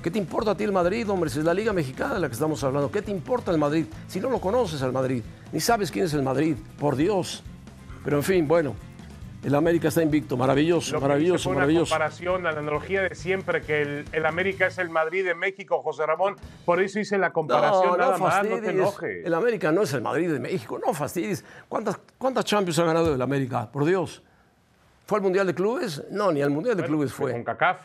¿Qué 0.02 0.10
te 0.12 0.18
importa 0.18 0.52
a 0.52 0.54
ti 0.56 0.62
el 0.64 0.70
Madrid, 0.70 1.08
hombre? 1.10 1.28
Si 1.30 1.38
es 1.40 1.44
la 1.44 1.54
Liga 1.54 1.72
Mexicana 1.72 2.14
de 2.14 2.20
la 2.20 2.28
que 2.28 2.34
estamos 2.34 2.62
hablando. 2.62 2.90
¿Qué 2.90 3.02
te 3.02 3.10
importa 3.10 3.50
el 3.50 3.58
Madrid? 3.58 3.86
Si 4.06 4.20
no 4.20 4.30
lo 4.30 4.38
conoces 4.40 4.80
al 4.82 4.92
Madrid, 4.92 5.22
ni 5.50 5.60
sabes 5.60 5.90
quién 5.90 6.04
es 6.04 6.14
el 6.14 6.22
Madrid, 6.22 6.56
por 6.78 6.94
Dios. 6.94 7.42
Pero 8.04 8.16
en 8.18 8.22
fin, 8.22 8.48
bueno, 8.48 8.74
el 9.44 9.54
América 9.54 9.88
está 9.88 10.02
invicto, 10.02 10.36
maravilloso, 10.36 10.92
Lo 10.94 10.98
que 11.00 11.06
maravilloso, 11.06 11.44
fue 11.44 11.54
maravilloso. 11.54 11.94
Una 11.94 12.04
comparación, 12.04 12.46
a 12.46 12.52
la 12.52 12.58
analogía 12.58 13.02
de 13.02 13.14
siempre, 13.14 13.62
que 13.62 13.82
el, 13.82 14.04
el 14.12 14.26
América 14.26 14.66
es 14.66 14.78
el 14.78 14.90
Madrid 14.90 15.24
de 15.24 15.34
México, 15.34 15.82
José 15.82 16.06
Ramón. 16.06 16.36
Por 16.64 16.80
eso 16.82 16.98
hice 16.98 17.18
la 17.18 17.32
comparación, 17.32 17.98
nada 17.98 18.18
más, 18.18 18.44
no 18.44 18.60
te 18.60 18.70
enojes. 18.70 19.24
El 19.24 19.34
América 19.34 19.70
no 19.72 19.82
es 19.82 19.92
el 19.92 20.02
Madrid 20.02 20.30
de 20.32 20.40
México, 20.40 20.80
no 20.84 20.92
fastidies. 20.92 21.44
¿Cuántas, 21.68 21.98
¿Cuántas 22.18 22.44
Champions 22.44 22.78
ha 22.80 22.84
ganado 22.84 23.14
el 23.14 23.22
América? 23.22 23.70
Por 23.70 23.84
Dios. 23.84 24.22
¿Fue 25.06 25.18
al 25.18 25.22
Mundial 25.22 25.46
de 25.46 25.54
Clubes? 25.54 26.04
No, 26.10 26.30
ni 26.32 26.42
al 26.42 26.50
Mundial 26.50 26.76
de 26.76 26.84
Clubes 26.84 27.10
De 27.10 27.14
fue. 27.16 27.32
CONCACAF. 27.32 27.80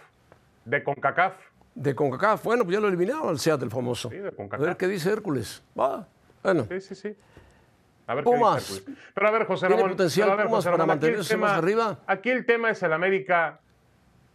De 0.66 0.84
CONCACAF. 0.84 1.34
De 1.76 1.96
CONCACAF, 1.96 2.44
bueno, 2.44 2.64
pues 2.66 2.74
ya 2.76 2.80
lo 2.82 2.88
eliminaron 2.88 3.30
al 3.30 3.40
Seattle 3.40 3.70
famoso. 3.70 4.10
Sí, 4.10 4.18
de 4.18 4.28
A 4.28 4.32
CONCACAF. 4.32 4.66
ver 4.66 4.78
qué 4.78 4.88
dice 4.88 5.12
Hércules. 5.12 5.64
Va, 5.80 6.08
bueno. 6.44 6.66
Sí, 6.70 6.82
sí, 6.82 6.96
sí. 6.96 7.16
A 8.08 8.16
ver 8.16 8.24
Pumas. 8.24 8.66
qué 8.86 8.92
dice. 8.92 9.02
Pero 9.14 9.28
a 9.28 9.32
ver, 9.32 9.46
José 9.46 9.68
¿Tiene 9.68 9.82
Ramón. 9.82 9.92
potencial 9.98 10.26
pero 10.28 10.34
a 10.34 10.36
ver, 10.38 10.46
Pumas 10.48 10.58
José 10.58 10.66
para 10.68 10.78
Ramón, 10.78 10.88
mantenerse 10.88 11.34
tema- 11.34 11.48
más 11.48 11.58
arriba? 11.58 12.00
Aquí 12.08 12.30
el 12.30 12.46
tema 12.46 12.70
es 12.72 12.84
el 12.84 12.94
América. 12.94 13.60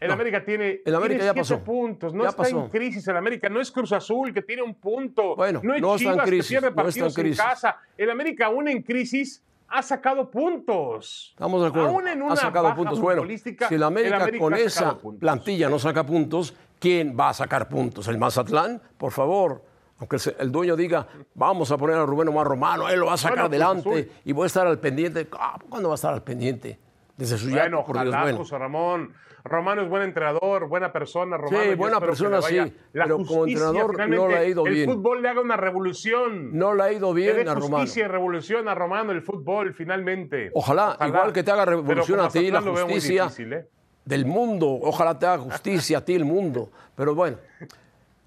El 0.01 0.09
No. 0.09 0.15
América 0.15 0.45
tiene, 0.45 0.81
El 0.85 0.95
América 0.95 1.19
tiene 1.19 1.35
ya 1.35 1.35
pasó. 1.35 1.59
puntos, 1.65 2.15
no 2.15 2.23
Ya 2.23 2.29
está 2.31 2.45
pasó. 2.45 2.61
en 2.65 2.69
crisis 2.69 3.07
el 3.09 3.17
América, 3.17 3.49
no 3.49 3.61
es 3.61 3.71
Cruz 3.73 3.91
Azul 3.93 4.33
que 4.33 4.43
tiene 4.43 4.63
un 4.63 4.75
punto, 4.77 5.35
Bueno, 5.35 5.61
no 5.63 5.75
es 5.75 5.81
no 5.83 5.97
está 5.97 6.05
en 6.11 6.13
Chivas 6.15 6.27
crisis, 6.29 6.47
que 6.49 6.55
pierde 6.61 6.77
no 6.77 6.89
está 6.89 7.01
en 7.01 7.07
en, 7.07 7.13
crisis. 7.15 7.43
casa. 7.43 7.77
El 7.97 8.11
América 8.11 8.47
aún 8.47 8.69
en 8.69 8.83
crisis 8.83 9.43
ha 9.67 9.83
sacado 9.83 10.31
puntos. 10.31 11.31
Estamos 11.33 11.61
de 11.63 11.69
acuerdo. 11.69 11.89
Aún 11.89 12.07
en 12.09 12.23
una 12.23 12.35
ha 12.35 12.37
sacado 12.37 12.75
puntos. 12.77 13.01
Bueno, 13.01 13.25
si 13.27 13.75
el 13.75 13.83
América, 13.83 14.31
con 14.39 14.55
esa 14.55 14.97
puntos. 14.97 15.21
plantilla 15.21 15.69
no 15.69 15.79
saca 15.81 16.07
puntos, 16.07 16.55
¿quién 16.79 17.17
va 17.19 17.31
a 17.31 17.35
sacar 17.35 17.69
puntos? 17.69 18.07
¿El 18.07 18.19
Mazatlán? 18.19 18.81
Por 18.97 19.11
favor. 19.11 19.63
Aunque 20.01 20.17
el, 20.17 20.23
el 20.39 20.53
dueño 20.53 20.77
diga, 20.77 21.07
vamos 21.35 21.71
a 21.73 21.77
poner 21.77 21.97
a 21.97 22.07
Rubén 22.07 22.29
Omar 22.29 22.47
Romano, 22.47 22.89
él 22.89 23.01
lo 23.01 23.07
va 23.07 23.15
a 23.15 23.17
sacar 23.17 23.49
Bueno, 23.49 23.83
Cruz 23.83 23.87
adelante 23.87 24.13
y 24.25 24.33
voy 24.33 24.45
a 24.45 24.47
estar 24.47 24.67
al 24.67 24.79
pendiente. 24.79 25.27
Ah, 25.33 25.59
¿Cuándo 25.69 25.89
va 25.89 25.95
a 25.95 25.97
estar 25.97 26.15
al 26.15 26.23
pendiente? 26.23 26.79
Desde 27.17 27.37
su 27.37 27.51
Bueno, 27.51 27.79
Dios, 27.79 27.85
ojalá, 27.89 28.23
bueno. 28.23 28.39
José 28.39 28.59
Ramón. 28.59 29.13
Romano 29.45 29.83
es 29.83 29.89
buen 29.89 30.03
entrenador, 30.03 30.69
buena 30.69 30.93
persona. 30.93 31.37
Romano, 31.37 31.71
Sí, 31.71 31.75
buena 31.75 32.01
persona, 32.01 32.43
sí, 32.43 32.57
la 32.93 33.05
pero 33.05 33.19
como 33.25 33.47
entrenador 33.47 34.09
no 34.09 34.29
le 34.29 34.37
ha 34.37 34.45
ido 34.45 34.67
el 34.67 34.75
bien. 34.75 34.91
fútbol 34.91 35.23
le 35.23 35.29
haga 35.31 35.41
una 35.41 35.57
revolución. 35.57 36.57
No 36.57 36.75
le 36.75 36.83
ha 36.83 36.93
ido 36.93 37.13
bien 37.15 37.49
a 37.49 37.55
Romano. 37.55 37.79
justicia 37.79 38.05
y 38.05 38.09
revolución 38.09 38.69
a 38.69 38.75
Romano 38.75 39.13
el 39.13 39.23
fútbol, 39.23 39.73
finalmente. 39.75 40.51
Ojalá, 40.55 40.97
igual 41.07 41.33
que 41.33 41.43
te 41.43 41.51
haga 41.51 41.65
revolución 41.65 42.21
a 42.21 42.29
ti 42.29 42.51
la 42.51 42.61
justicia 42.61 43.25
difícil, 43.25 43.53
¿eh? 43.53 43.67
del 44.05 44.27
mundo. 44.27 44.79
Ojalá 44.83 45.19
te 45.19 45.27
haga 45.27 45.43
justicia 45.43 45.99
a 45.99 46.05
ti 46.05 46.15
el 46.15 46.25
mundo. 46.25 46.71
Pero 46.95 47.15
bueno, 47.15 47.39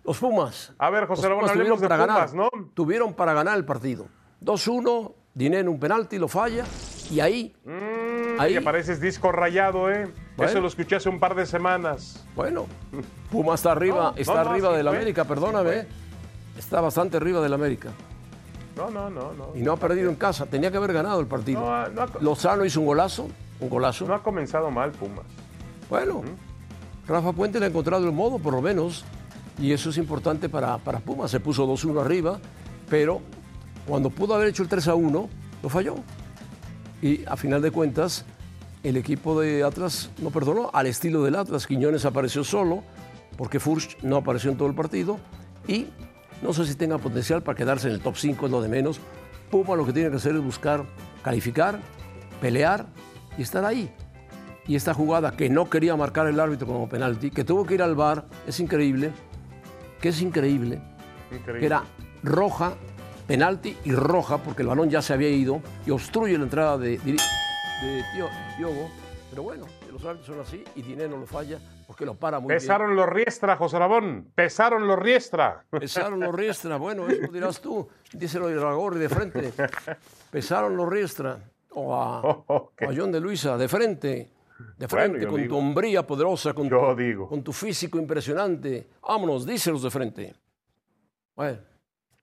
los 0.03 0.17
Pumas. 0.17 0.73
A 0.77 0.89
ver, 0.89 1.05
José 1.07 1.27
Ramón, 1.29 1.49
hablemos 1.49 1.79
de 1.81 1.87
para 1.87 2.05
Pumas, 2.05 2.33
ganar. 2.33 2.51
¿no? 2.53 2.65
Tuvieron 2.73 3.13
para 3.13 3.33
ganar 3.33 3.57
el 3.57 3.65
partido. 3.65 4.07
2-1, 4.41 5.13
Diné 5.33 5.59
en 5.59 5.69
un 5.69 5.79
penalti, 5.79 6.17
lo 6.17 6.27
falla. 6.27 6.65
Y 7.09 7.19
ahí, 7.21 7.55
Mm, 7.65 8.39
Ahí- 8.39 8.53
Que 8.53 8.61
pareces 8.61 8.99
disco 9.01 9.31
rayado, 9.31 9.89
¿eh? 9.91 10.11
Bueno. 10.37 10.49
Eso 10.51 10.61
lo 10.61 10.67
escuché 10.67 10.95
hace 10.95 11.09
un 11.09 11.19
par 11.19 11.35
de 11.35 11.45
semanas. 11.45 12.25
bueno, 12.35 12.65
Pumas 13.29 13.59
está 13.59 13.71
arriba, 13.73 14.11
No, 14.11 14.17
está 14.17 14.33
no, 14.43 14.49
arriba 14.51 14.69
sí 14.71 14.75
del 14.77 14.87
fue, 14.87 14.95
América, 14.95 15.23
perdóname. 15.25 15.71
¿eh? 15.71 15.87
Está 16.57 16.81
bastante 16.81 17.17
arriba 17.17 17.41
del 17.41 17.53
América. 17.53 17.89
No, 18.75 18.89
no, 18.89 19.09
no, 19.09 19.33
no. 19.33 19.49
Y 19.55 19.61
no 19.61 19.73
ha 19.73 19.77
perdido 19.77 20.09
en 20.09 20.15
casa. 20.15 20.45
Tenía 20.45 20.71
que 20.71 20.77
haber 20.77 20.93
ganado 20.93 21.19
el 21.19 21.27
partido. 21.27 21.59
No, 21.61 21.73
ha- 21.73 21.89
no 21.89 22.01
ha- 22.03 22.09
Lozano 22.21 22.63
hizo 22.65 22.79
un 22.79 22.85
golazo, 22.87 23.27
un 23.59 23.69
golazo. 23.69 24.05
No 24.07 24.15
ha 24.15 24.23
comenzado 24.23 24.71
mal 24.71 24.91
Pumas. 24.91 25.25
Bueno, 25.89 26.23
Rafa 27.07 27.31
Puente 27.33 27.59
le 27.59 27.65
ha 27.65 27.69
encontrado 27.69 28.05
el 28.05 28.13
modo, 28.13 28.39
por 28.39 28.53
lo 28.53 28.61
menos, 28.61 29.03
y 29.61 29.73
eso 29.73 29.91
es 29.91 29.97
importante 29.97 30.49
para, 30.49 30.77
para. 30.79 31.01
Se 31.27 31.39
puso 31.39 31.67
2-1 31.67 32.01
arriba, 32.01 32.39
pero 32.89 33.21
cuando 33.87 34.09
pudo 34.09 34.33
haber 34.33 34.47
hecho 34.47 34.63
el 34.63 34.69
3-1, 34.69 35.29
lo 35.61 35.69
falló. 35.69 35.95
Y 37.01 37.23
a 37.25 37.37
final 37.37 37.61
de 37.61 37.69
cuentas, 37.69 38.25
el 38.83 38.97
equipo 38.97 39.39
de 39.39 39.63
Atlas 39.63 40.09
no 40.19 40.31
perdonó, 40.31 40.71
al 40.73 40.87
estilo 40.87 41.23
del 41.23 41.35
Atlas. 41.35 41.67
Quiñones 41.67 42.05
apareció 42.05 42.43
solo, 42.43 42.83
porque 43.37 43.59
Furch 43.59 44.01
no 44.01 44.17
apareció 44.17 44.49
en 44.49 44.57
todo 44.57 44.67
el 44.67 44.75
partido, 44.75 45.19
y 45.67 45.87
No 46.41 46.53
sé 46.53 46.65
si 46.65 46.73
tenga 46.73 46.97
potencial 46.97 47.43
para 47.43 47.55
quedarse 47.55 47.87
en 47.87 47.93
el 47.93 48.01
top 48.01 48.17
5, 48.17 48.47
es 48.47 48.51
lo 48.51 48.63
de 48.63 48.67
menos. 48.67 48.99
Puma 49.51 49.75
lo 49.75 49.85
que 49.85 49.93
tiene 49.93 50.09
que 50.09 50.15
hacer 50.15 50.35
es 50.35 50.41
buscar 50.41 50.85
calificar, 51.21 51.79
pelear 52.41 52.87
y 53.37 53.43
estar 53.43 53.63
ahí. 53.63 53.91
Y 54.65 54.75
esta 54.75 54.95
jugada 54.95 55.37
que 55.37 55.51
no 55.51 55.69
quería 55.69 55.95
marcar 55.95 56.25
el 56.25 56.39
árbitro 56.39 56.65
como 56.65 56.89
penalti, 56.89 57.29
que 57.29 57.43
tuvo 57.43 57.63
que 57.63 57.75
ir 57.75 57.83
al 57.83 57.93
bar, 57.93 58.25
es 58.47 58.59
increíble, 58.59 59.11
que 60.01 60.09
es 60.09 60.21
increíble, 60.21 60.81
Increíble. 61.31 61.59
que 61.59 61.65
era 61.65 61.83
roja, 62.23 62.73
penalti 63.27 63.77
y 63.85 63.91
roja, 63.93 64.37
porque 64.39 64.61
el 64.63 64.67
balón 64.69 64.89
ya 64.89 65.01
se 65.01 65.13
había 65.13 65.29
ido 65.29 65.61
y 65.85 65.91
obstruye 65.91 66.37
la 66.37 66.43
entrada 66.43 66.77
de, 66.77 66.97
de, 66.99 67.11
de 67.13 68.03
Tio- 68.15 68.29
Diogo. 68.57 68.89
Pero 69.29 69.43
bueno, 69.43 69.65
los 69.91 70.03
árbitros 70.03 70.27
son 70.27 70.39
así 70.41 70.61
y 70.75 70.81
Dinero 70.81 71.17
lo 71.17 71.25
falla 71.25 71.57
porque 71.87 72.05
lo 72.05 72.15
para 72.15 72.39
muy 72.39 72.49
bien. 72.49 72.59
Pesaron 72.59 72.95
los 72.97 73.07
Riestra, 73.07 73.55
José 73.55 73.79
Ramón. 73.79 74.27
Pesaron 74.35 74.85
los 74.87 74.99
Riestra. 74.99 75.63
Pesaron 75.69 76.19
los 76.19 76.35
Riestra, 76.35 76.75
bueno, 76.77 77.07
eso 77.07 77.31
dirás 77.31 77.61
tú, 77.61 77.87
díselo 78.11 78.47
de 78.47 78.59
Ragorri 78.59 78.99
de 78.99 79.07
frente. 79.09 79.53
Pesaron 80.31 80.75
los 80.75 80.89
Riestra, 80.89 81.37
o 81.71 81.95
a, 81.95 82.19
Ok. 82.47 82.81
o 82.85 82.89
a 82.89 82.93
John 82.95 83.11
de 83.11 83.19
Luisa, 83.21 83.57
de 83.57 83.67
frente, 83.69 84.29
de 84.77 84.87
Bueno, 84.87 84.89
frente, 84.89 85.21
yo 85.21 85.29
con 85.29 85.41
digo. 85.41 85.55
tu 85.55 85.59
hombría 85.59 86.05
poderosa, 86.05 86.53
con, 86.53 86.69
tu, 86.69 86.95
digo. 86.95 87.27
con 87.27 87.43
tu 87.43 87.51
físico 87.53 87.97
impresionante. 87.97 88.87
Vámonos, 89.01 89.45
díselos 89.45 89.83
de 89.83 89.89
frente. 89.91 90.35
Bueno, 91.35 91.59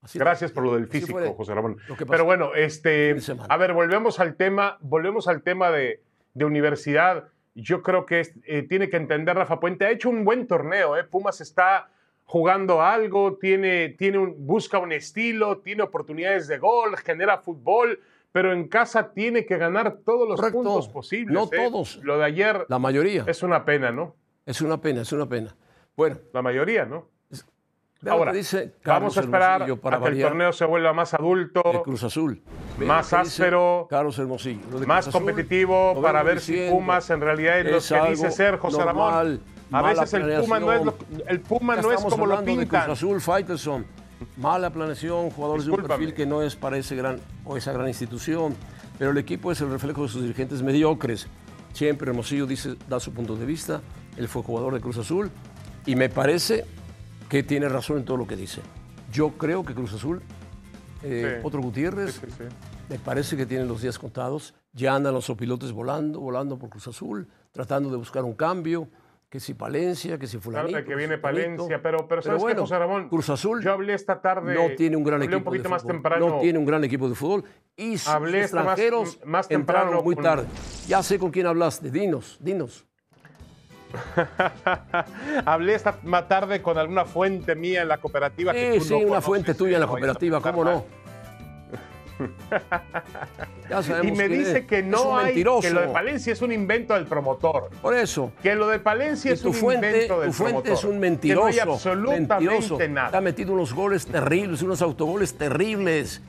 así 0.01 0.19
Gracias 0.19 0.51
por 0.51 0.63
lo 0.63 0.75
del 0.75 0.87
físico, 0.87 1.33
José 1.33 1.53
Ramón. 1.53 1.77
Pero 2.09 2.25
bueno, 2.25 2.53
este, 2.55 3.15
a 3.47 3.57
ver, 3.57 3.73
volvemos 3.73 4.19
al 4.19 4.35
tema, 4.35 4.77
volvemos 4.81 5.27
al 5.27 5.41
tema 5.41 5.71
de, 5.71 6.01
de 6.33 6.45
universidad. 6.45 7.25
Yo 7.55 7.81
creo 7.81 8.05
que 8.05 8.21
es- 8.21 8.33
eh, 8.45 8.63
tiene 8.63 8.89
que 8.89 8.97
entender 8.97 9.35
Rafa 9.35 9.59
Puente. 9.59 9.85
Ha 9.85 9.91
hecho 9.91 10.09
un 10.09 10.23
buen 10.23 10.47
torneo, 10.47 10.95
¿eh? 10.97 11.03
Pumas 11.03 11.41
está 11.41 11.89
jugando 12.23 12.81
algo, 12.83 13.37
tiene, 13.37 13.89
tiene 13.89 14.19
un, 14.19 14.45
busca 14.45 14.77
un 14.77 14.91
estilo, 14.91 15.57
tiene 15.57 15.81
oportunidades 15.81 16.47
de 16.47 16.59
gol, 16.59 16.95
genera 16.97 17.39
fútbol, 17.39 17.99
pero 18.31 18.53
en 18.53 18.67
casa 18.67 19.11
tiene 19.13 19.45
que 19.45 19.57
ganar 19.57 19.99
todos 20.05 20.27
los 20.27 20.35
Correcto. 20.39 20.61
puntos 20.61 20.89
posibles. 20.89 21.33
No 21.33 21.45
¿eh? 21.45 21.49
todos. 21.69 21.97
Lo 22.03 22.17
de 22.17 22.25
ayer 22.25 22.65
La 22.69 22.79
mayoría. 22.79 23.23
es 23.27 23.43
una 23.43 23.65
pena, 23.65 23.91
¿no? 23.91 24.15
Es 24.45 24.61
una 24.61 24.79
pena, 24.81 25.01
es 25.01 25.11
una 25.11 25.27
pena. 25.27 25.55
Bueno, 25.95 26.17
La 26.33 26.41
mayoría, 26.41 26.85
¿no? 26.85 27.09
Ahora, 28.07 28.31
dice 28.31 28.75
vamos 28.85 29.17
a 29.17 29.21
esperar 29.21 29.77
para 29.79 29.97
a 29.97 30.01
que 30.01 30.07
el 30.07 30.21
torneo 30.21 30.53
se 30.53 30.63
vuelva 30.63 30.93
más 30.93 31.13
adulto. 31.13 31.61
de 31.65 31.81
Cruz 31.81 32.03
Azul. 32.03 32.41
Más 32.77 33.11
áspero, 33.11 33.87
Carlos 33.89 34.17
Hermosillo. 34.17 34.61
Más 34.87 35.07
Azul, 35.09 35.19
competitivo 35.21 36.01
para 36.01 36.23
ver 36.23 36.39
si. 36.39 36.69
Pumas 36.69 37.09
en 37.09 37.19
realidad 37.19 37.59
es 37.59 37.91
lo 37.91 38.01
que 38.01 38.09
dice 38.11 38.31
ser 38.31 38.57
José 38.57 38.77
normal, 38.77 39.41
Ramón. 39.41 39.59
A 39.71 39.81
veces 39.81 40.13
el 40.13 40.41
Puma 40.41 40.59
no 40.61 40.71
es 40.71 40.85
lo, 40.85 40.95
el 41.27 41.41
Puma 41.41 41.75
no 41.75 41.91
es 41.91 42.01
como 42.01 42.25
lo 42.25 42.41
pintan. 42.43 42.85
Cruz 42.85 42.97
Azul, 42.97 43.19
Faitelson. 43.19 43.85
Mala 44.37 44.69
planeación, 44.71 45.29
jugadores 45.29 45.65
de 45.65 45.71
un 45.71 45.77
perfil 45.83 46.13
que 46.13 46.25
no 46.25 46.41
es 46.41 46.55
para 46.55 46.77
ese 46.77 46.95
gran, 46.95 47.19
o 47.45 47.57
esa 47.57 47.71
gran 47.71 47.87
institución. 47.87 48.55
Pero 48.97 49.11
el 49.11 49.17
equipo 49.17 49.51
es 49.51 49.61
el 49.61 49.69
reflejo 49.69 50.03
de 50.03 50.09
sus 50.09 50.21
dirigentes 50.21 50.61
mediocres. 50.61 51.27
Siempre 51.73 52.09
Hermosillo 52.09 52.45
dice, 52.45 52.75
da 52.89 52.99
su 52.99 53.13
punto 53.13 53.35
de 53.35 53.45
vista. 53.45 53.81
Él 54.17 54.27
fue 54.27 54.43
jugador 54.43 54.73
de 54.73 54.81
Cruz 54.81 54.97
Azul 54.97 55.29
y 55.85 55.95
me 55.95 56.09
parece 56.09 56.65
que 57.29 57.43
tiene 57.43 57.69
razón 57.69 57.99
en 57.99 58.05
todo 58.05 58.17
lo 58.17 58.27
que 58.27 58.35
dice. 58.35 58.61
Yo 59.11 59.29
creo 59.37 59.63
que 59.63 59.73
Cruz 59.73 59.93
Azul, 59.93 60.21
eh, 61.03 61.35
Sí. 61.37 61.41
Potro 61.43 61.61
Gutiérrez, 61.61 62.15
Sí, 62.15 62.21
sí, 62.25 62.33
sí. 62.37 62.43
me 62.89 62.99
parece 62.99 63.37
que 63.37 63.45
tienen 63.45 63.67
los 63.67 63.81
días 63.81 63.97
contados. 63.97 64.53
Ya 64.73 64.93
andan 64.95 65.13
los 65.13 65.29
opilotes 65.29 65.71
volando, 65.71 66.19
volando 66.19 66.57
por 66.59 66.69
Cruz 66.69 66.87
Azul, 66.87 67.27
tratando 67.51 67.89
de 67.89 67.97
buscar 67.97 68.23
un 68.25 68.33
cambio. 68.33 68.89
Que 69.29 69.39
si 69.39 69.53
Palencia, 69.53 70.17
que 70.17 70.25
si 70.25 70.39
Claro 70.39 70.67
fulanito. 70.69 70.89
que 70.89 70.95
viene. 70.95 71.19
Palencia, 71.19 71.79
pero, 71.83 72.07
pero 72.07 72.23
¿sabes 72.23 72.37
qué, 72.39 72.41
bueno, 72.41 72.61
José 72.61 72.79
Ramón? 72.79 73.09
Cruz 73.09 73.29
Azul 73.29 73.61
Yo 73.63 73.73
hablé 73.73 73.93
esta 73.93 74.19
tarde. 74.21 74.55
no 74.55 74.75
tiene 74.75 74.97
un 74.97 75.03
gran 75.03 75.15
hablé 75.21 75.25
equipo 75.27 75.37
un 75.37 75.43
poquito 75.43 75.63
de 75.63 75.69
más 75.69 75.85
temprano. 75.85 76.27
No 76.29 76.39
tiene 76.39 76.57
un 76.57 76.65
gran 76.65 76.83
equipo 76.83 77.07
de 77.07 77.13
fútbol. 77.13 77.43
Y 77.77 77.99
sus 77.99 78.07
Hablé 78.07 78.39
esta 78.41 78.63
más- 78.63 78.79
extranjeros 78.79 79.19
más 79.25 79.47
temprano 79.47 80.01
muy 80.01 80.15
tarde. 80.15 80.47
Ya 80.87 81.03
sé 81.03 81.19
con 81.19 81.29
quién 81.29 81.45
hablaste. 81.45 81.91
Dinos, 81.91 82.37
dinos. 82.41 82.87
hablé 85.45 85.75
esta 85.75 85.99
tarde 86.27 86.61
con 86.63 86.77
alguna 86.79 87.05
fuente 87.05 87.53
mía 87.55 87.83
en 87.83 87.87
la 87.87 87.99
cooperativa. 87.99 88.51
que 88.51 88.73
Sí, 88.73 88.79
tú 88.79 88.83
sí, 88.85 88.91
no 88.93 88.97
una 88.97 89.07
conoces, 89.07 89.25
fuente 89.25 89.53
tuya 89.53 89.75
en 89.75 89.79
la 89.81 89.85
a 89.85 89.89
cooperativa, 89.89 90.41
¿cómo 90.41 90.63
no? 90.65 90.85
Ya 93.69 93.81
Y 94.03 94.11
me 94.13 94.27
dice 94.27 94.65
que 94.65 94.81
no 94.81 95.17
hay, 95.17 95.25
mentiroso. 95.27 95.61
que 95.61 95.69
lo 95.73 95.81
de 95.81 95.87
Palencia 95.89 96.33
es 96.33 96.41
un 96.41 96.51
invento 96.51 96.95
del 96.95 97.05
promotor. 97.05 97.69
Por 97.81 97.95
eso. 97.95 98.31
Que 98.41 98.55
lo 98.55 98.67
de 98.67 98.79
Palencia 98.79 99.31
es 99.31 99.43
un 99.45 99.53
fuente, 99.53 99.87
invento 99.91 100.19
del 100.21 100.29
tu 100.29 100.33
fuente 100.33 100.53
promotor. 100.63 100.77
es 100.77 100.83
un 100.85 100.91
Que 100.93 100.99
mentiroso. 100.99 101.41
no 101.41 101.47
hay 101.47 101.59
absolutamente 101.59 102.33
mentiroso. 102.33 102.77
Te 102.77 102.83
ha 102.85 102.87
nada. 102.87 103.21
metido 103.21 103.53
unos 103.53 103.73
goles 103.73 104.05
terribles, 104.07 104.61
unos 104.63 104.81
autogoles 104.81 105.37
terribles. 105.37 106.21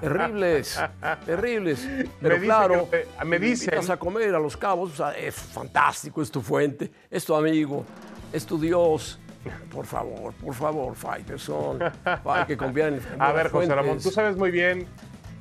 terribles, 0.00 0.80
terribles. 1.24 1.88
Pero 2.20 2.34
dice 2.34 2.46
claro, 2.46 2.88
que- 2.90 3.06
me 3.24 3.38
me 3.38 3.38
dicen- 3.38 3.90
a 3.90 3.96
comer 3.96 4.34
a 4.34 4.38
los 4.38 4.56
cabos, 4.56 4.92
o 4.92 4.96
sea, 4.96 5.10
es 5.16 5.34
fantástico, 5.34 6.20
es 6.22 6.30
tu 6.30 6.40
fuente, 6.40 6.90
es 7.10 7.24
tu 7.24 7.34
amigo, 7.34 7.84
es 8.32 8.44
tu 8.44 8.58
Dios. 8.58 9.20
Por 9.70 9.84
favor, 9.84 10.32
por 10.34 10.54
favor, 10.54 10.94
Fighterson. 10.96 11.78
Hay 12.24 12.44
que 12.46 12.56
confiar 12.56 12.94
en 12.94 13.00
A 13.18 13.30
ver, 13.32 13.50
José 13.50 13.74
Ramón, 13.74 13.98
tú 14.00 14.10
sabes 14.10 14.36
muy 14.36 14.50
bien, 14.50 14.86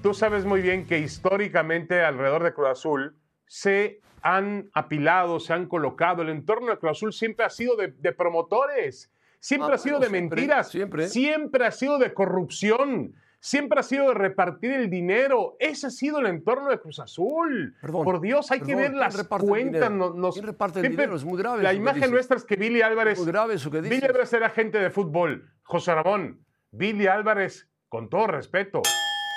tú 0.04 0.14
sabes 0.14 0.46
muy 0.46 0.62
bien 0.62 0.86
que 0.86 1.00
históricamente 1.00 2.04
alrededor 2.04 2.44
de 2.44 2.54
Cruz 2.54 2.68
Azul 2.70 3.16
se 3.48 4.02
han 4.22 4.70
apilado, 4.74 5.40
se 5.40 5.54
han 5.54 5.66
colocado. 5.68 6.22
El 6.22 6.30
entorno 6.30 6.68
de 6.72 6.78
Cruz 6.78 6.92
Azul 6.92 7.14
siempre 7.14 7.46
ha 7.46 7.50
sido 7.50 7.76
de, 7.76 7.88
de 7.98 8.12
promotores, 8.12 9.12
siempre 9.40 9.72
Ah, 9.72 9.76
ha 9.76 9.78
sido 9.78 9.98
bueno, 9.98 10.12
de 10.12 10.18
siempre, 10.20 10.36
mentiras, 10.42 10.70
siempre. 10.70 11.08
siempre 11.08 11.66
ha 11.66 11.72
sido 11.72 11.98
de 11.98 12.14
corrupción. 12.14 13.16
Siempre 13.40 13.78
ha 13.82 13.84
sido 13.84 14.08
de 14.08 14.14
repartir 14.14 14.72
el 14.72 14.90
dinero. 14.90 15.58
Ese 15.60 15.88
ha 15.88 15.90
sido 15.90 16.20
el 16.20 16.28
entorno 16.28 16.70
de 16.70 16.80
Cruz 16.80 17.00
Azul. 17.00 17.76
Perdón, 17.82 18.06
Por 18.06 18.22
Dios, 18.22 18.50
hay 18.52 18.62
que 18.62 18.74
ver 18.74 18.92
¿quién 18.92 19.00
las 19.02 19.28
cuentas. 19.28 19.92
nos- 19.92 20.34
¿Quién 20.36 20.46
reparte 20.48 20.80
el 20.80 20.84
siempre- 20.86 21.04
dinero? 21.04 21.18
Es 21.18 21.26
muy 21.26 21.38
grave 21.38 21.62
La 21.62 21.74
imagen 21.74 22.10
nuestra 22.10 22.38
es 22.38 22.46
que 22.46 22.56
Billy 22.56 22.82
Álvarez 22.82 23.18
Muy 23.20 23.28
grave 23.28 23.56
eso 23.56 23.70
que 23.70 23.82
Billy 23.82 23.96
dices. 23.96 24.10
Álvarez 24.10 24.32
era 24.32 24.48
agente 24.48 24.78
de 24.80 24.90
fútbol. 24.90 25.50
José 25.64 25.94
Ramón, 25.94 26.46
Billy 26.72 27.08
Álvarez, 27.08 27.70
con 27.90 28.08
todo 28.10 28.28
respeto, 28.28 28.82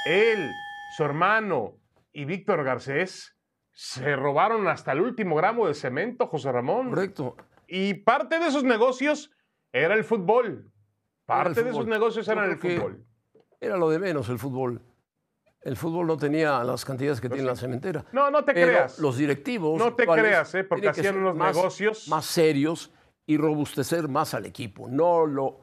él, 0.06 0.50
su 0.96 1.04
hermano 1.04 1.78
y 2.12 2.24
Víctor 2.24 2.64
Garcés 2.64 3.36
se 3.72 4.16
robaron 4.16 4.66
hasta 4.68 4.92
el 4.92 5.00
último 5.00 5.36
gramo 5.36 5.66
de 5.66 5.74
cemento, 5.74 6.26
José 6.26 6.50
Ramón. 6.52 6.88
Correcto. 6.90 7.36
Y 7.66 7.94
parte 7.94 8.38
de 8.38 8.46
esos 8.46 8.64
negocios 8.64 9.30
era 9.72 9.94
el 9.94 10.04
fútbol. 10.04 10.70
Parte 11.26 11.62
de 11.62 11.70
esos 11.70 11.86
negocios 11.86 12.26
eran 12.28 12.50
el 12.50 12.56
fútbol. 12.58 13.04
Era 13.60 13.76
lo 13.76 13.90
de 13.90 13.98
menos 13.98 14.28
el 14.28 14.38
fútbol. 14.38 14.80
El 15.60 15.76
fútbol 15.76 16.06
no 16.06 16.16
tenía 16.16 16.62
las 16.62 16.84
cantidades 16.84 17.20
que 17.20 17.28
tiene 17.28 17.44
la 17.44 17.56
cementera. 17.56 18.04
No, 18.12 18.30
no 18.30 18.44
te 18.44 18.54
Pero 18.54 18.68
creas. 18.68 18.98
los 19.00 19.16
directivos. 19.18 19.76
No 19.78 19.94
te 19.94 20.06
creas, 20.06 20.54
¿eh? 20.54 20.62
Porque 20.62 20.88
hacían 20.88 21.16
unos 21.18 21.34
más- 21.34 21.56
negocios. 21.56 22.06
Más 22.08 22.24
serios 22.24 22.92
y 23.26 23.36
robustecer 23.36 24.06
más 24.08 24.32
al 24.34 24.46
equipo. 24.46 24.86
No 24.88 25.26
lo. 25.26 25.62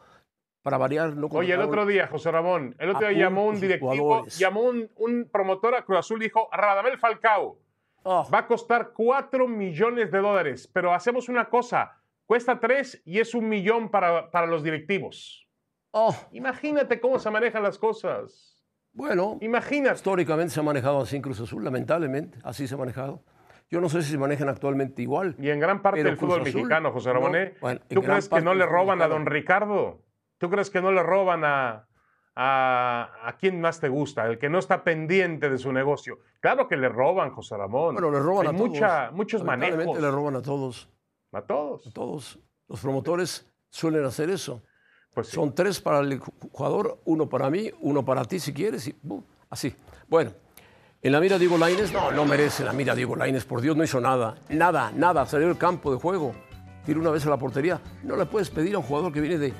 Para 0.63 0.77
variar, 0.77 1.15
no 1.15 1.27
Oye, 1.27 1.53
el 1.53 1.61
otro 1.61 1.85
día, 1.85 2.07
José 2.07 2.31
Ramón, 2.31 2.73
el 2.79 2.89
otro 2.89 3.07
día 3.09 3.17
llamó 3.25 3.45
un 3.45 3.59
directivo, 3.59 3.91
jugadores. 3.95 4.39
llamó 4.39 4.61
un, 4.61 4.89
un 4.95 5.29
promotor 5.29 5.75
a 5.75 5.83
Cruz 5.83 5.99
Azul 5.99 6.21
y 6.21 6.25
dijo, 6.25 6.49
Radamel 6.51 6.97
Falcao, 6.97 7.59
Oh, 8.05 8.27
va 8.33 8.39
a 8.39 8.47
costar 8.47 8.91
4 8.93 9.47
millones 9.47 10.11
de 10.11 10.19
dólares, 10.19 10.69
pero 10.73 10.93
hacemos 10.93 11.29
una 11.29 11.45
cosa, 11.49 12.01
cuesta 12.25 12.59
3 12.59 13.01
y 13.05 13.19
es 13.21 13.33
un 13.33 13.47
millón 13.47 13.89
para, 13.89 14.29
para 14.29 14.45
los 14.45 14.61
directivos. 14.63 15.47
oh, 15.91 16.13
Imagínate 16.33 16.99
cómo 16.99 17.17
se 17.19 17.29
manejan 17.31 17.63
las 17.63 17.77
cosas. 17.77 18.61
bueno, 18.91 19.37
Imagínate. 19.41 19.95
históricamente 19.95 20.53
se 20.53 20.59
ha 20.59 20.63
manejado 20.63 20.99
así 21.01 21.15
en 21.15 21.21
Cruz 21.21 21.39
Azul, 21.39 21.63
lamentablemente. 21.63 22.39
Así 22.43 22.67
se 22.67 22.75
ha 22.75 22.77
manejado. 22.77 23.23
Yo 23.69 23.79
no 23.79 23.87
sé 23.87 24.01
si 24.01 24.11
se 24.11 24.17
manejan 24.17 24.49
actualmente 24.49 25.01
igual. 25.01 25.35
Y 25.39 25.49
en 25.49 25.59
gran 25.61 25.81
parte 25.81 26.03
del 26.03 26.17
fútbol 26.17 26.41
Azul, 26.41 26.53
mexicano, 26.53 26.91
José 26.91 27.11
Ramón, 27.13 27.31
no, 27.31 27.37
¿eh? 27.37 27.55
bueno, 27.61 27.79
¿tú 27.87 28.01
crees 28.01 28.27
que 28.27 28.41
no 28.41 28.53
le 28.53 28.65
roban 28.65 29.01
a 29.01 29.07
don 29.07 29.25
Ricardo? 29.25 30.01
¿Tú 30.43 30.49
crees 30.49 30.69
que 30.69 30.81
no 30.81 30.91
le 30.91 31.01
roban 31.01 31.45
a, 31.45 31.87
a, 32.35 33.09
a 33.23 33.37
quién 33.37 33.61
más 33.61 33.79
te 33.79 33.87
gusta? 33.87 34.25
El 34.27 34.37
que 34.37 34.49
no 34.49 34.59
está 34.59 34.83
pendiente 34.83 35.49
de 35.49 35.57
su 35.57 35.71
negocio. 35.71 36.19
Claro 36.41 36.67
que 36.67 36.75
le 36.75 36.89
roban, 36.89 37.31
José 37.31 37.55
Ramón. 37.55 37.93
Bueno, 37.95 38.11
le 38.11 38.19
roban 38.19 38.47
Hay 38.47 38.53
a 38.53 38.57
todos. 38.57 38.69
mucha- 38.69 39.11
muchos 39.11 39.39
Lamentablemente 39.41 39.85
manejos. 39.85 40.01
le 40.03 40.11
roban 40.11 40.35
a 40.35 40.41
todos. 40.41 40.89
A 41.31 41.41
todos. 41.43 41.93
Todos. 41.93 42.39
Los 42.67 42.81
promotores 42.81 43.49
suelen 43.69 44.03
hacer 44.03 44.29
eso. 44.29 44.61
Pues 45.13 45.27
sí. 45.27 45.35
Son 45.35 45.55
tres 45.55 45.79
para 45.79 45.99
el 45.99 46.19
ju- 46.19 46.33
jugador, 46.51 46.99
uno 47.05 47.29
para 47.29 47.49
mí, 47.49 47.71
uno 47.79 48.03
para 48.03 48.25
ti 48.25 48.37
si 48.37 48.53
quieres, 48.53 48.85
y 48.89 48.95
así. 49.49 49.73
Bueno, 50.09 50.33
en 51.01 51.11
la 51.13 51.21
mira 51.21 51.39
Diego 51.39 51.57
Laines, 51.57 51.93
no, 51.93 52.11
no 52.11 52.25
merece 52.25 52.65
la 52.65 52.73
mira 52.73 52.93
Diego 52.95 53.15
Laines, 53.15 53.45
por 53.45 53.61
Dios 53.61 53.77
no 53.77 53.83
hizo 53.85 54.01
nada, 54.01 54.35
nada, 54.49 54.91
nada, 54.93 55.25
salió 55.25 55.47
del 55.47 55.57
campo 55.57 55.89
de 55.93 56.01
juego, 56.01 56.35
tiró 56.85 56.99
una 56.99 57.11
vez 57.11 57.25
a 57.25 57.29
la 57.29 57.37
portería. 57.37 57.79
No 58.03 58.17
le 58.17 58.25
puedes 58.25 58.49
pedir 58.49 58.75
a 58.75 58.79
un 58.79 58.83
jugador 58.83 59.13
que 59.13 59.21
viene 59.21 59.37
de, 59.37 59.53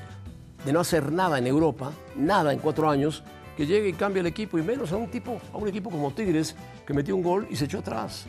de 0.64 0.72
no 0.72 0.80
hacer 0.80 1.12
nada 1.12 1.38
en 1.38 1.46
Europa, 1.46 1.92
nada 2.16 2.52
en 2.52 2.58
cuatro 2.58 2.88
años, 2.88 3.22
que 3.56 3.66
llegue 3.66 3.88
y 3.88 3.92
cambie 3.92 4.20
el 4.20 4.26
equipo, 4.26 4.58
y 4.58 4.62
menos 4.62 4.92
a 4.92 4.96
un 4.96 5.08
tipo, 5.10 5.40
a 5.52 5.56
un 5.56 5.68
equipo 5.68 5.90
como 5.90 6.10
Tigres, 6.12 6.56
que 6.86 6.92
metió 6.92 7.14
un 7.14 7.22
gol 7.22 7.46
y 7.50 7.56
se 7.56 7.66
echó 7.66 7.78
atrás. 7.78 8.26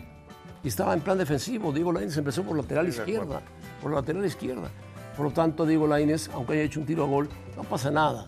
Y 0.64 0.68
estaba 0.68 0.94
en 0.94 1.02
plan 1.02 1.18
defensivo. 1.18 1.72
Diego 1.72 1.92
Lainez 1.92 2.18
empezó 2.18 2.44
por 2.44 2.58
lateral 2.58 2.92
Sí, 2.92 3.00
izquierda. 3.00 3.42
Por 3.82 3.92
la 3.92 4.00
lateral 4.00 4.26
izquierda. 4.26 4.70
Por 5.16 5.28
lo 5.28 5.32
tanto, 5.32 5.66
Diego 5.66 5.88
Lainez, 5.88 6.30
aunque 6.34 6.54
haya 6.54 6.64
hecho 6.64 6.80
un 6.80 6.86
tiro 6.86 7.04
a 7.04 7.08
gol, 7.08 7.30
no 7.56 7.64
pasa 7.64 7.92
nada. 7.92 8.26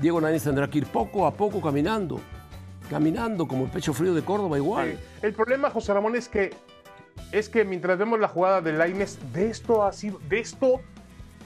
Diego 0.00 0.20
Lainez 0.20 0.42
tendrá 0.42 0.68
que 0.68 0.78
ir 0.78 0.86
poco 0.86 1.26
a 1.26 1.32
poco 1.32 1.60
caminando, 1.60 2.20
caminando 2.90 3.48
como 3.48 3.64
el 3.64 3.70
pecho 3.70 3.94
frío 3.94 4.14
de 4.14 4.22
Córdoba 4.22 4.58
igual. 4.58 4.92
Sí. 4.92 4.98
El 5.22 5.32
problema, 5.32 5.70
José 5.70 5.94
Ramón, 5.94 6.16
es 6.16 6.28
que 6.28 6.54
es 7.32 7.48
que 7.48 7.64
mientras 7.64 7.98
vemos 7.98 8.20
la 8.20 8.28
jugada 8.28 8.60
de 8.60 8.72
Laines, 8.72 9.18
de 9.32 9.48
esto 9.48 9.84
ha 9.84 9.92
sido, 9.92 10.20
de 10.28 10.40
esto 10.40 10.80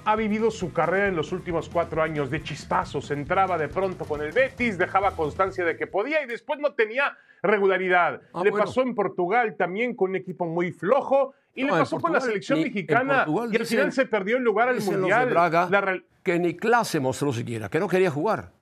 ha 0.05 0.17
vivido 0.17 0.51
su 0.51 0.73
carrera 0.73 1.09
en 1.09 1.17
los 1.17 1.33
últimos 1.33 1.69
cuatro 1.69 2.03
años 2.03 2.31
de 2.31 2.43
chispazos. 2.43 3.11
Entraba 3.11 3.59
de 3.59 3.69
pronto 3.69 4.05
con 4.05 4.21
el 4.23 4.33
Betis, 4.33 4.79
dejaba 4.79 5.13
constancia 5.17 5.65
de 5.65 5.77
que 5.77 5.87
podía 5.87 6.23
y 6.23 6.27
después 6.27 6.59
no 6.61 6.73
tenía 6.75 7.17
regularidad. 7.43 8.23
Ah, 8.33 8.43
le 8.45 8.51
bueno. 8.51 8.65
pasó 8.67 8.83
en 8.83 8.95
Portugal 8.95 9.57
también 9.57 9.95
con 9.95 10.11
un 10.11 10.17
equipo 10.17 10.47
muy 10.47 10.73
flojo 10.73 11.35
y 11.55 11.65
No, 11.65 11.75
le 11.75 11.81
pasó 11.81 11.99
con 11.99 12.13
la 12.13 12.21
selección 12.21 12.59
ni- 12.59 12.67
mexicana 12.67 13.25
Portugal 13.25 13.51
y 13.53 13.57
al 13.57 13.67
final 13.67 13.93
se 13.93 14.07
perdió 14.07 14.37
el 14.37 14.43
lugar 14.45 14.69
al 14.69 14.81
mundial. 14.81 15.27
de 15.27 15.31
Braga 15.35 15.69
La 15.71 15.81
real- 15.81 16.05
que 16.23 16.39
ni 16.39 16.57
clase 16.57 17.01
mostró 17.01 17.33
siquiera, 17.33 17.69
que 17.69 17.81
no 17.81 17.89
quería 17.89 18.11
jugar, 18.11 18.53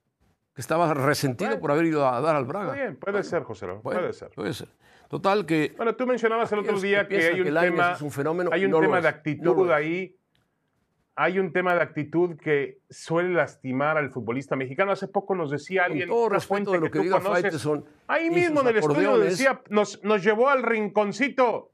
que 0.54 0.60
estaba 0.60 0.94
resentido 0.94 1.50
Bueno. 1.50 1.60
por 1.60 1.70
haber 1.72 1.86
ido 1.86 2.08
a 2.08 2.20
dar 2.20 2.36
al 2.36 2.44
Braga. 2.44 2.72
Bien, 2.72 2.96
puede 2.96 3.22
ser, 3.22 3.42
José 3.42 3.66
Bueno, 3.66 3.82
puede 3.82 4.12
ser. 4.12 4.30
Puede 4.30 4.52
ser. 4.54 4.68
Total 5.08 5.46
que 5.46 5.72
Bueno, 5.76 5.94
tú 5.96 6.06
mencionabas 6.06 6.52
el 6.52 6.58
otro 6.60 6.78
día 6.78 7.08
que, 7.08 7.16
hay 7.16 7.40
un 7.40 7.46
que 7.46 7.52
tema, 7.52 7.92
es 7.92 8.02
un 8.02 8.10
fenómeno, 8.10 8.50
hay 8.52 8.64
un 8.66 8.70
no 8.70 8.80
tema 8.80 8.98
es, 8.98 9.04
de 9.04 9.10
no 9.10 9.16
actitud 9.16 9.66
es. 9.70 9.72
ahí. 9.74 10.14
Hay 11.20 11.40
un 11.40 11.52
tema 11.52 11.74
de 11.74 11.82
actitud 11.82 12.36
que 12.36 12.78
suele 12.88 13.30
lastimar 13.30 13.98
al 13.98 14.10
futbolista 14.10 14.54
mexicano. 14.54 14.92
Hace 14.92 15.08
poco 15.08 15.34
nos 15.34 15.50
decía 15.50 15.82
con 15.82 15.90
alguien, 15.90 16.08
todo 16.08 16.28
respeto 16.28 16.70
de 16.70 16.78
lo 16.78 16.84
que 16.84 16.92
que 16.92 16.98
diga 17.00 17.18
conoces, 17.18 17.42
Faitelson 17.42 17.84
ahí 18.06 18.30
mismo 18.30 18.60
en 18.60 18.68
el 18.68 18.76
estudio 18.76 19.18
decía, 19.18 19.60
nos, 19.68 20.02
nos 20.04 20.22
llevó 20.22 20.48
al 20.48 20.62
rinconcito 20.62 21.72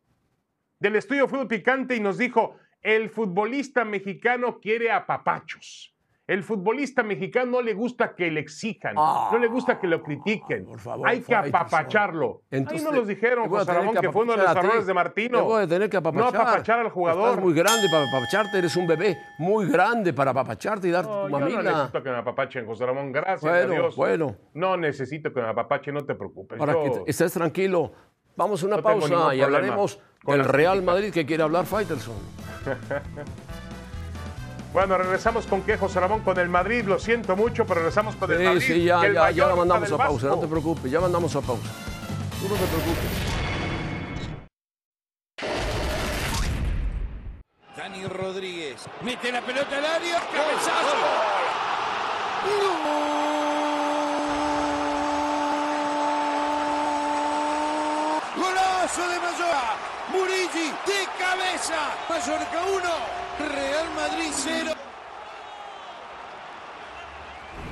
del 0.78 0.96
estudio 0.96 1.28
Fútbol 1.28 1.48
Picante 1.48 1.94
y 1.94 2.00
nos 2.00 2.16
dijo, 2.16 2.56
el 2.80 3.10
futbolista 3.10 3.84
mexicano 3.84 4.60
quiere 4.60 4.90
a 4.90 5.06
papachos. 5.06 5.93
El 6.26 6.42
futbolista 6.42 7.02
mexicano 7.02 7.50
no 7.52 7.60
le 7.60 7.74
gusta 7.74 8.14
que 8.14 8.30
le 8.30 8.40
exijan, 8.40 8.94
Ah, 8.96 9.28
no 9.30 9.36
le 9.38 9.46
gusta 9.46 9.78
que 9.78 9.86
lo 9.86 10.02
critiquen. 10.02 10.64
por 10.64 10.80
favor, 10.80 11.06
Hay 11.06 11.20
que 11.20 11.34
apapacharlo. 11.34 12.40
Entonces, 12.50 12.80
Ahí 12.80 12.86
nos 12.86 12.94
los 12.94 13.06
dijeron, 13.08 13.46
José 13.50 13.70
Ramón, 13.74 13.94
que 13.94 14.00
que 14.00 14.10
fue 14.10 14.22
uno 14.22 14.32
de 14.32 14.38
los 14.42 14.56
errores 14.56 14.86
de 14.86 14.94
Martino. 14.94 15.38
Te 15.38 15.44
voy 15.44 15.62
a 15.64 15.66
tener 15.66 15.90
que 15.90 15.98
apapachar. 15.98 16.32
No 16.32 16.40
apapachar 16.40 16.78
al 16.80 16.88
jugador. 16.88 17.28
Estás 17.28 17.44
muy 17.44 17.52
grande 17.52 17.88
para 17.90 18.08
apapacharte, 18.08 18.56
eres 18.58 18.74
un 18.76 18.86
bebé 18.86 19.18
muy 19.38 19.70
grande 19.70 20.14
para 20.14 20.30
apapacharte 20.30 20.88
y 20.88 20.90
darte 20.92 21.10
No, 21.10 21.24
tu 21.24 21.28
yo 21.28 21.38
no 21.38 21.40
mamila. 21.40 21.62
necesito 21.62 22.02
que 22.02 22.10
me 22.10 22.16
apapachen, 22.16 22.66
José 22.66 22.86
Ramón. 22.86 23.12
Gracias 23.12 23.40
Bueno, 23.42 23.72
a 23.72 23.76
Dios. 23.76 23.96
bueno. 23.96 24.36
No 24.54 24.76
necesito 24.78 25.30
que 25.30 25.42
me 25.42 25.48
apapachen, 25.48 25.92
no 25.92 26.06
te 26.06 26.14
preocupes. 26.14 26.58
para 26.58 26.72
Yo- 26.72 27.04
que 27.04 27.10
estés 27.10 27.34
tranquilo. 27.34 27.92
Vamos 28.34 28.62
a 28.62 28.66
una 28.66 28.76
No 28.76 28.82
pausa 28.82 29.34
y 29.34 29.42
hablaremos 29.42 30.00
con 30.24 30.38
las 30.38 30.46
Real. 30.46 30.82
Madrid 30.82 31.12
que 31.12 31.26
quiere 31.26 31.42
hablar 31.42 31.66
Faitelson. 31.66 32.14
Bueno, 34.74 34.98
regresamos 34.98 35.46
con 35.46 35.62
qué, 35.62 35.76
José 35.78 36.00
Ramón, 36.00 36.22
con 36.22 36.36
el 36.36 36.48
Madrid. 36.48 36.84
Lo 36.84 36.98
siento 36.98 37.36
mucho, 37.36 37.64
pero 37.64 37.76
regresamos 37.78 38.16
con 38.16 38.28
el 38.32 38.38
Sí, 38.38 38.44
Madrid. 38.44 38.60
sí, 38.66 38.84
ya, 38.84 39.00
ya, 39.08 39.30
ya 39.30 39.46
la 39.46 39.54
mandamos 39.54 39.92
a 39.92 39.96
pausa, 39.96 40.26
no 40.26 40.40
te 40.40 40.48
preocupes, 40.48 40.90
ya 40.90 40.98
mandamos 41.00 41.34
a 41.36 41.40
pausa. 41.40 41.70
Tú 42.40 42.48
no 42.48 42.56
te 42.56 42.66
preocupes. 42.66 43.10
Dani 47.76 48.04
Rodríguez. 48.08 48.82
Mete 49.02 49.30
la 49.30 49.40
pelota 49.42 49.78
al 49.78 49.84
área. 49.84 50.18
Cabezazo. 50.32 50.96
¡Gol! 58.34 58.44
Golazo 58.44 59.08
de 59.08 59.18
Mallorca. 59.20 59.76
Murigi 60.12 60.68
de 60.86 61.00
cabeza. 61.18 61.80
Mallorca 62.08 62.58
1. 62.76 63.23
Real 63.38 63.86
Madrid 63.96 64.30
0. 64.32 64.70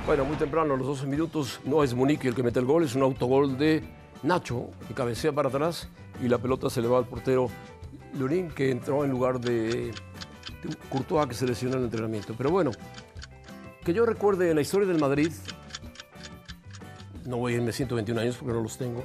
Bueno, 0.05 0.25
muy 0.25 0.35
temprano, 0.35 0.73
a 0.73 0.77
los 0.77 0.87
12 0.87 1.07
minutos, 1.07 1.61
no 1.63 1.83
es 1.83 1.93
Munique 1.93 2.27
el 2.27 2.35
que 2.35 2.43
mete 2.43 2.59
el 2.59 2.65
gol, 2.65 2.83
es 2.83 2.95
un 2.95 3.03
autogol 3.03 3.57
de 3.57 3.83
Nacho, 4.21 4.69
que 4.87 4.93
cabecea 4.93 5.31
para 5.31 5.49
atrás 5.49 5.87
y 6.21 6.27
la 6.27 6.37
pelota 6.37 6.69
se 6.69 6.81
le 6.81 6.87
va 6.87 6.97
al 6.97 7.05
portero 7.05 7.47
Lurín, 8.17 8.49
que 8.49 8.69
entró 8.69 9.05
en 9.05 9.11
lugar 9.11 9.39
de, 9.39 9.91
de 9.91 9.93
Courtois, 10.89 11.27
que 11.27 11.35
se 11.35 11.45
lesionó 11.45 11.75
en 11.75 11.79
el 11.79 11.85
entrenamiento. 11.85 12.33
Pero 12.37 12.51
bueno, 12.51 12.71
que 13.83 13.93
yo 13.93 14.05
recuerde 14.05 14.53
la 14.53 14.61
historia 14.61 14.87
del 14.87 14.99
Madrid, 14.99 15.31
no 17.25 17.37
voy 17.37 17.53
a 17.53 17.55
irme 17.57 17.71
121 17.71 18.19
años 18.19 18.37
porque 18.37 18.53
no 18.53 18.61
los 18.61 18.77
tengo, 18.77 19.03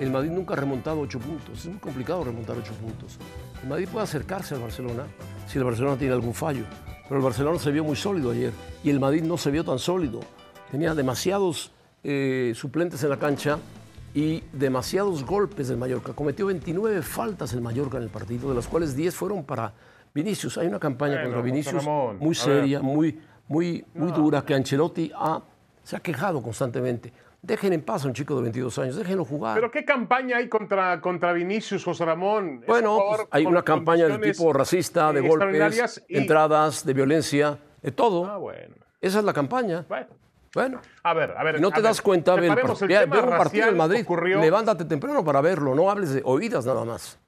el 0.00 0.10
Madrid 0.10 0.30
nunca 0.30 0.54
ha 0.54 0.56
remontado 0.56 1.00
8 1.00 1.18
puntos, 1.20 1.60
es 1.60 1.66
muy 1.66 1.78
complicado 1.78 2.24
remontar 2.24 2.56
8 2.56 2.72
puntos. 2.74 3.18
El 3.62 3.68
Madrid 3.68 3.88
puede 3.90 4.04
acercarse 4.04 4.54
al 4.54 4.60
Barcelona 4.60 5.06
si 5.52 5.58
el 5.58 5.64
Barcelona 5.64 5.98
tiene 5.98 6.14
algún 6.14 6.32
fallo, 6.32 6.64
pero 7.06 7.16
el 7.18 7.22
Barcelona 7.24 7.58
se 7.58 7.70
vio 7.70 7.84
muy 7.84 7.94
sólido 7.96 8.30
ayer 8.30 8.52
y 8.82 8.88
el 8.88 8.98
Madrid 8.98 9.22
no 9.22 9.36
se 9.36 9.50
vio 9.50 9.62
tan 9.64 9.78
sólido. 9.78 10.20
Tenía 10.70 10.94
demasiados 10.94 11.70
eh, 12.02 12.54
suplentes 12.56 13.02
en 13.04 13.10
la 13.10 13.18
cancha 13.18 13.58
y 14.14 14.42
demasiados 14.54 15.24
golpes 15.26 15.68
del 15.68 15.76
Mallorca. 15.76 16.14
Cometió 16.14 16.46
29 16.46 17.02
faltas 17.02 17.52
el 17.52 17.60
Mallorca 17.60 17.98
en 17.98 18.04
el 18.04 18.08
partido, 18.08 18.48
de 18.48 18.54
las 18.54 18.66
cuales 18.66 18.96
10 18.96 19.14
fueron 19.14 19.44
para 19.44 19.74
Vinicius. 20.14 20.56
Hay 20.56 20.68
una 20.68 20.78
campaña 20.78 21.14
Bueno, 21.16 21.28
contra 21.28 21.42
Vinicius 21.42 21.84
Ramón, 21.84 22.16
muy 22.18 22.34
seria, 22.34 22.80
muy, 22.80 23.20
muy, 23.48 23.84
muy 23.94 24.10
dura, 24.12 24.42
que 24.46 24.54
Ancelotti 24.54 25.12
ha- 25.14 25.42
se 25.84 25.96
ha 25.96 26.00
quejado 26.00 26.40
constantemente. 26.42 27.12
Dejen 27.44 27.72
en 27.72 27.82
paz 27.82 28.04
a 28.04 28.06
un 28.08 28.14
chico 28.14 28.36
de 28.36 28.42
22 28.42 28.78
años, 28.78 28.94
déjenlo 28.96 29.24
jugar. 29.24 29.56
Pero 29.56 29.70
¿qué 29.72 29.84
campaña 29.84 30.36
hay 30.36 30.48
contra, 30.48 31.00
contra 31.00 31.32
Vinicius, 31.32 31.82
José 31.84 32.04
Ramón? 32.04 32.62
Bueno, 32.68 33.00
pues 33.08 33.26
hay 33.32 33.46
una 33.46 33.62
campaña 33.64 34.06
de 34.06 34.18
tipo 34.18 34.52
racista, 34.52 35.12
de 35.12 35.18
eh, 35.26 35.28
golpes, 35.28 36.04
y- 36.08 36.18
entradas, 36.18 36.86
de 36.86 36.94
violencia, 36.94 37.58
de 37.82 37.90
todo. 37.90 38.26
Ah, 38.26 38.36
bueno. 38.36 38.76
Esa 39.00 39.18
es 39.18 39.24
la 39.24 39.32
campaña. 39.32 39.84
Bueno. 39.88 40.06
Bueno, 40.54 40.82
A 41.02 41.14
ver, 41.14 41.34
a 41.34 41.42
ver. 41.44 41.56
si 41.56 41.62
no 41.62 41.70
te 41.70 41.76
ver, 41.76 41.84
das 41.84 42.02
cuenta, 42.02 42.34
ve, 42.34 42.42
el 42.42 42.48
separemos 42.50 42.78
par- 42.80 42.90
el 42.92 43.08
ve- 43.10 43.20
un 43.22 43.28
partido 43.30 43.66
del 43.66 43.74
Madrid, 43.74 44.02
ocurrió- 44.04 44.38
levántate 44.38 44.84
temprano 44.84 45.24
para 45.24 45.40
verlo, 45.40 45.74
no 45.74 45.90
hables 45.90 46.12
de 46.12 46.20
oídas 46.26 46.66
nada 46.66 46.84
más. 46.84 47.18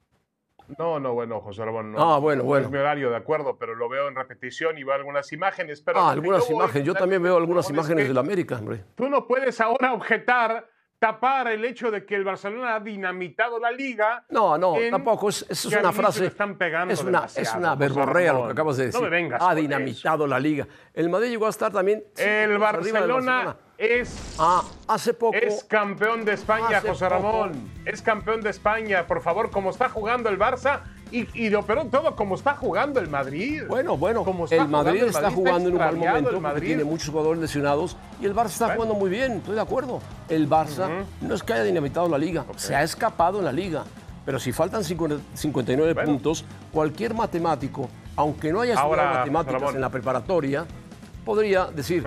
No, 0.77 0.99
no, 0.99 1.13
bueno, 1.13 1.41
José 1.41 1.63
Ramón. 1.65 1.91
No, 1.91 2.15
Ah, 2.15 2.19
bueno, 2.19 2.43
no 2.43 2.47
bueno. 2.47 2.65
Es 2.65 2.71
mi 2.71 2.77
horario, 2.77 3.09
de 3.09 3.15
acuerdo, 3.17 3.57
pero 3.57 3.75
lo 3.75 3.87
veo 3.89 4.07
en 4.07 4.15
repetición 4.15 4.77
y 4.77 4.83
veo 4.83 4.95
algunas 4.95 5.31
imágenes. 5.31 5.81
Pero 5.81 5.99
Ah, 5.99 6.11
algunas 6.11 6.49
imágenes, 6.49 6.85
yo 6.87 6.93
también 6.93 7.21
veo 7.21 7.37
algunas 7.37 7.65
es 7.65 7.71
imágenes 7.71 8.07
del 8.07 8.17
América, 8.17 8.55
hombre. 8.55 8.83
Tú 8.95 9.09
no 9.09 9.27
puedes 9.27 9.59
ahora 9.61 9.93
objetar, 9.93 10.67
tapar 10.99 11.47
el 11.49 11.63
hecho 11.65 11.91
de 11.91 12.05
que 12.05 12.15
el 12.15 12.23
Barcelona 12.23 12.75
ha 12.75 12.79
dinamitado 12.79 13.59
la 13.59 13.71
liga. 13.71 14.25
No, 14.29 14.57
no, 14.57 14.75
tampoco, 14.89 15.29
es, 15.29 15.45
eso 15.49 15.69
es 15.69 15.77
una 15.77 15.91
frase. 15.91 16.21
le 16.21 16.27
están 16.27 16.57
pegando 16.57 16.93
es 16.93 17.03
una, 17.03 17.25
es 17.25 17.53
una 17.53 17.75
verborrea 17.75 18.33
lo 18.33 18.45
que 18.45 18.51
acabas 18.53 18.77
de 18.77 18.85
decir. 18.87 19.01
No 19.01 19.09
me 19.09 19.11
vengas 19.11 19.41
ha 19.41 19.53
dinamitado 19.53 20.25
la 20.25 20.39
liga. 20.39 20.67
El 20.93 21.09
Madrid 21.09 21.29
llegó 21.29 21.45
a 21.47 21.49
estar 21.49 21.71
también. 21.71 22.03
El 22.17 22.57
Barcelona 22.57 23.57
es 23.77 24.35
Ah, 24.39 24.63
hace 24.87 25.13
poco. 25.13 25.35
Es 25.37 25.63
campeón 25.63 26.25
de 26.25 26.33
España, 26.33 26.81
José 26.81 27.05
poco. 27.05 27.09
Ramón. 27.09 27.69
Es 27.85 28.01
campeón 28.01 28.41
de 28.41 28.49
España. 28.49 29.05
Por 29.07 29.21
favor, 29.21 29.51
como 29.51 29.69
está 29.69 29.89
jugando 29.89 30.29
el 30.29 30.37
Barça 30.39 30.81
y, 31.11 31.27
y 31.39 31.49
lo 31.49 31.63
peor 31.63 31.83
de 31.83 31.89
todo, 31.89 32.15
como 32.15 32.35
está 32.35 32.55
jugando 32.55 32.99
el 32.99 33.09
Madrid. 33.09 33.63
Bueno, 33.67 33.97
bueno, 33.97 34.23
Como 34.23 34.45
está 34.45 34.55
el 34.57 34.67
Madrid 34.67 35.03
el 35.03 35.07
está 35.09 35.21
Madrid 35.23 35.35
jugando 35.35 35.69
en 35.69 35.75
un 35.75 35.79
mal 35.81 35.95
momento 35.95 36.23
porque 36.29 36.39
Madrid. 36.39 36.67
tiene 36.67 36.83
muchos 36.83 37.09
jugadores 37.09 37.41
lesionados 37.41 37.95
y 38.21 38.25
el 38.25 38.33
Barça 38.35 38.47
está 38.47 38.65
Bueno. 38.67 38.75
jugando 38.83 38.95
muy 38.95 39.09
bien, 39.09 39.33
estoy 39.33 39.55
de 39.55 39.61
acuerdo. 39.61 40.01
El 40.29 40.49
Barça 40.49 41.05
no 41.21 41.35
es 41.35 41.43
que 41.43 41.53
haya 41.53 41.63
dinamitado 41.63 42.09
la 42.09 42.17
liga, 42.17 42.45
se 42.55 42.75
ha 42.75 42.83
escapado 42.83 43.39
en 43.39 43.45
la 43.45 43.51
liga. 43.51 43.83
Pero 44.25 44.39
si 44.39 44.51
faltan 44.51 44.83
50 44.83 45.17
59 45.35 45.93
Bueno. 45.93 46.09
puntos, 46.11 46.43
cualquier 46.71 47.13
matemático, 47.13 47.87
aunque 48.15 48.51
no 48.51 48.61
haya 48.61 48.73
estudiado 48.73 49.01
Ahora, 49.03 49.19
matemáticas 49.19 49.61
Ramón. 49.61 49.75
en 49.75 49.81
la 49.81 49.89
preparatoria, 49.89 50.65
podría 51.25 51.65
decir, 51.65 52.05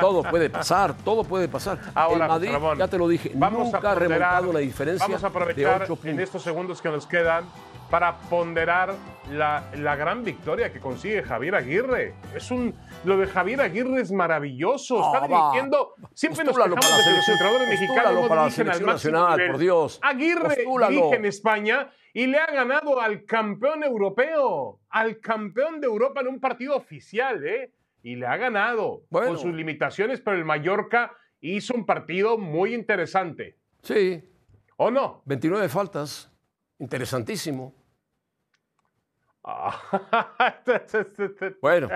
todo 0.00 0.22
puede 0.22 0.48
pasar, 0.50 0.94
todo 1.04 1.24
puede 1.24 1.48
pasar. 1.48 1.78
Ahora, 1.94 2.24
el 2.26 2.28
Madrid, 2.28 2.52
Ramón, 2.52 2.78
ya 2.78 2.86
te 2.86 2.98
lo 2.98 3.08
dije, 3.08 3.32
vamos 3.34 3.72
nunca 3.72 3.88
a 3.88 3.92
ha 3.92 3.94
remontado 3.96 4.50
una 4.50 4.58
diferencia 4.60 5.06
Vamos 5.06 5.24
a 5.24 5.28
de 5.28 5.30
aprovechar 5.38 5.82
8 5.82 5.86
puntos. 5.96 6.04
en 6.10 6.20
estos 6.20 6.42
segundos 6.42 6.80
que 6.80 6.88
nos 6.90 7.06
quedan 7.06 7.44
para 7.90 8.18
ponderar 8.18 8.94
la, 9.32 9.64
la 9.74 9.96
gran 9.96 10.22
victoria 10.22 10.70
que 10.70 10.78
consigue 10.78 11.22
Javier 11.22 11.54
Aguirre. 11.54 12.14
Es 12.34 12.50
un, 12.50 12.74
lo 13.04 13.16
de 13.16 13.26
Javier 13.26 13.62
Aguirre 13.62 14.02
es 14.02 14.12
maravilloso. 14.12 15.00
Está 15.06 15.24
Ah, 15.24 15.26
va. 15.26 15.50
dirigiendo. 15.52 15.94
Siempre 16.12 16.44
nos 16.44 16.52
Postúlalo 16.54 16.76
quejamos 16.76 16.90
para 16.90 16.96
de 16.98 17.02
la 17.02 17.10
que 17.10 17.16
los 17.16 17.28
entrenadores 17.30 17.68
mexicanos 17.80 18.14
no 18.22 18.28
para 18.28 18.40
la 18.42 18.44
dirigen 18.48 18.68
al 18.68 18.74
selección 18.74 18.86
máximo 18.92 19.12
nacional, 19.12 19.36
nivel. 19.38 19.50
por 19.52 19.60
Dios. 19.60 19.98
Aguirre 20.02 20.42
Postúlalo. 20.56 20.90
dirige 20.90 21.16
en 21.16 21.24
España 21.24 21.88
y 22.12 22.26
le 22.26 22.38
ha 22.38 22.46
ganado 22.46 23.00
al 23.00 23.24
campeón 23.24 23.82
europeo, 23.84 24.80
al 24.90 25.18
campeón 25.20 25.80
de 25.80 25.86
Europa 25.86 26.20
en 26.20 26.28
un 26.28 26.40
partido 26.40 26.76
oficial, 26.76 27.42
¿eh? 27.46 27.72
Y 28.02 28.16
le 28.16 28.26
ha 28.26 28.36
ganado 28.36 29.02
Bueno. 29.10 29.28
con 29.28 29.38
sus 29.38 29.54
limitaciones, 29.54 30.20
pero 30.20 30.36
el 30.36 30.44
Mallorca 30.44 31.12
hizo 31.40 31.74
un 31.74 31.84
partido 31.86 32.36
muy 32.38 32.74
interesante. 32.74 33.56
Sí, 33.82 34.22
¿O 34.76 34.90
no? 34.92 35.22
29 35.26 35.68
faltas, 35.68 36.30
interesantísimo. 36.78 37.74
Bueno, 41.62 41.88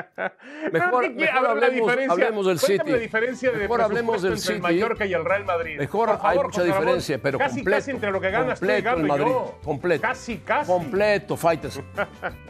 mejor, 0.72 1.12
mejor 1.12 1.14
ver, 1.14 1.34
la 1.42 1.50
hablemos, 1.50 1.92
hablemos 2.10 2.46
del 2.46 2.58
City. 2.58 2.90
la 2.90 2.96
diferencia 2.96 3.50
de 3.52 3.58
mejor 3.58 3.82
hablemos 3.82 4.22
del 4.22 4.32
entre 4.32 4.42
City. 4.42 4.54
el 4.54 4.62
Mallorca 4.62 5.04
y 5.06 5.12
el 5.12 5.24
Real 5.24 5.44
Madrid. 5.44 5.78
Mejor 5.78 6.18
hay 6.22 6.38
mucha 6.38 6.62
diferencia, 6.62 7.18
pero 7.20 7.38
casi, 7.38 7.56
completo. 7.56 7.76
Casi 7.78 7.90
entre 7.90 8.10
lo 8.10 8.20
que 8.20 8.30
ganas 8.30 8.58
tú 8.58 8.64
y 8.64 8.68
completo 8.68 8.84
gano 8.84 9.00
el 9.02 9.06
Madrid, 9.06 9.26
yo. 9.26 9.58
completo. 9.62 10.02
Casi, 10.02 10.38
casi. 10.38 10.72
Completo, 10.72 11.36
Fighters. 11.36 11.80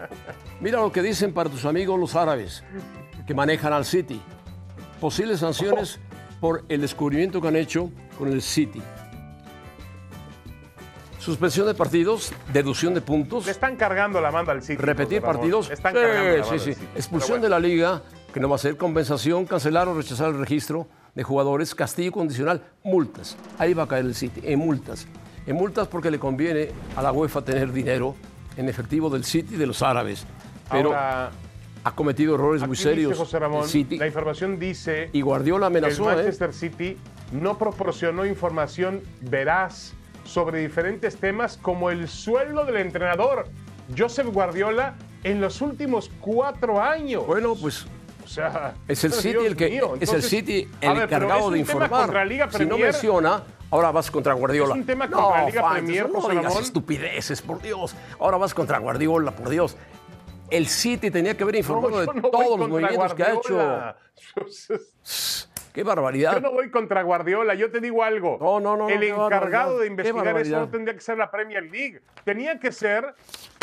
Mira 0.60 0.80
lo 0.80 0.92
que 0.92 1.02
dicen 1.02 1.34
para 1.34 1.50
tus 1.50 1.64
amigos 1.64 1.98
los 1.98 2.14
árabes 2.14 2.62
que 3.26 3.34
manejan 3.34 3.72
al 3.72 3.84
City. 3.84 4.20
Posibles 5.00 5.40
sanciones 5.40 5.98
por 6.40 6.64
el 6.68 6.80
descubrimiento 6.80 7.40
que 7.40 7.48
han 7.48 7.56
hecho 7.56 7.90
con 8.18 8.28
el 8.32 8.42
City. 8.42 8.82
Suspensión 11.18 11.66
de 11.68 11.74
partidos, 11.74 12.32
deducción 12.52 12.94
de 12.94 13.00
puntos, 13.00 13.44
Le 13.46 13.52
están 13.52 13.76
cargando 13.76 14.20
la 14.20 14.32
manda 14.32 14.52
al 14.52 14.62
City. 14.62 14.76
repetir 14.82 15.22
Ramón. 15.22 15.36
partidos. 15.36 15.70
Están 15.70 15.92
Sí, 15.94 16.00
cargando 16.00 16.36
la 16.38 16.44
manda 16.46 16.58
sí. 16.58 16.70
Expulsión 16.96 17.40
de 17.40 17.48
la 17.48 17.60
liga, 17.60 18.02
que 18.34 18.40
no 18.40 18.48
va 18.48 18.56
a 18.56 18.58
ser 18.58 18.76
compensación, 18.76 19.46
cancelar 19.46 19.86
o 19.86 19.94
rechazar 19.94 20.28
el 20.30 20.38
registro 20.38 20.88
de 21.14 21.22
jugadores, 21.22 21.74
castigo 21.76 22.12
condicional, 22.12 22.62
multas. 22.82 23.36
Ahí 23.58 23.72
va 23.72 23.84
a 23.84 23.88
caer 23.88 24.04
el 24.04 24.16
City, 24.16 24.40
en 24.44 24.58
multas. 24.58 25.06
En 25.46 25.54
multas 25.56 25.86
porque 25.86 26.10
le 26.10 26.18
conviene 26.18 26.70
a 26.96 27.02
la 27.02 27.12
UEFA 27.12 27.42
tener 27.44 27.72
dinero 27.72 28.16
en 28.56 28.68
efectivo 28.68 29.08
del 29.08 29.24
City 29.24 29.54
y 29.54 29.58
de 29.58 29.66
los 29.66 29.80
árabes. 29.82 30.24
Pero 30.72 30.88
Ahora, 30.88 31.30
ha 31.84 31.94
cometido 31.94 32.34
errores 32.34 32.62
muy 32.62 32.74
aquí 32.74 32.82
serios 32.82 33.12
dice 33.12 33.24
José 33.24 33.38
Ramón, 33.38 33.68
City. 33.68 33.98
la 33.98 34.06
información 34.06 34.58
dice 34.58 35.10
Y 35.12 35.20
Guardiola 35.20 35.68
que 35.70 35.78
el 35.78 35.84
amenazó, 35.84 36.10
¿eh? 36.10 36.16
Manchester 36.16 36.52
City 36.52 36.96
no 37.32 37.58
proporcionó 37.58 38.24
información 38.26 39.02
veraz 39.20 39.94
sobre 40.24 40.60
diferentes 40.60 41.16
temas 41.16 41.58
como 41.60 41.90
el 41.90 42.08
sueldo 42.08 42.64
del 42.64 42.76
entrenador 42.76 43.46
Joseph 43.96 44.28
Guardiola 44.28 44.94
en 45.24 45.40
los 45.40 45.60
últimos 45.60 46.10
cuatro 46.20 46.80
años. 46.80 47.26
Bueno, 47.26 47.54
pues 47.60 47.86
o 48.24 48.28
sea, 48.28 48.74
es 48.88 49.02
el 49.04 49.10
Dios 49.10 49.22
City 49.22 49.46
el 49.46 49.56
que 49.56 49.68
mío. 49.68 49.94
es 50.00 50.08
el 50.10 50.16
Entonces, 50.16 50.30
City 50.30 50.68
el 50.80 50.94
ver, 50.94 51.02
encargado 51.04 51.50
de 51.50 51.58
informar. 51.58 52.28
si 52.50 52.64
no 52.64 52.78
menciona, 52.78 53.42
ahora 53.70 53.90
vas 53.90 54.10
contra 54.10 54.32
Guardiola. 54.34 54.74
Es 54.74 54.80
un 54.80 54.86
tema 54.86 55.06
no, 55.06 55.16
contra 55.20 55.46
Liga 55.46 55.70
Premier, 55.70 56.08
no 56.10 56.20
José 56.20 56.36
digas 56.36 56.60
estupideces, 56.60 57.42
por 57.42 57.60
Dios. 57.60 57.94
Ahora 58.20 58.36
vas 58.36 58.54
contra 58.54 58.78
Guardiola, 58.78 59.32
por 59.32 59.48
Dios. 59.48 59.76
El 60.56 60.66
City 60.68 61.10
tenía 61.10 61.36
que 61.36 61.42
haber 61.42 61.56
informado 61.56 61.90
No, 61.90 62.12
de 62.12 62.20
no 62.20 62.28
todos 62.30 62.58
los 62.58 62.68
movimientos 62.68 63.14
que 63.14 63.22
ha 63.22 63.32
hecho. 63.34 63.94
Qué 65.72 65.82
barbaridad. 65.82 66.34
Yo 66.34 66.40
no 66.40 66.52
voy 66.52 66.70
contra 66.70 67.02
Guardiola, 67.02 67.54
yo 67.54 67.70
te 67.70 67.80
digo 67.80 68.04
algo. 68.04 68.36
No, 68.38 68.60
no, 68.60 68.76
no, 68.76 68.88
El 68.90 69.02
encargado 69.04 69.78
de 69.78 69.86
investigar 69.86 70.36
eso 70.38 70.60
no 70.60 70.68
tendría 70.68 70.94
que 70.94 71.00
ser 71.00 71.16
la 71.16 71.30
Premier 71.30 71.62
League. 71.62 72.02
Tenía 72.24 72.60
que 72.60 72.70
ser 72.72 73.14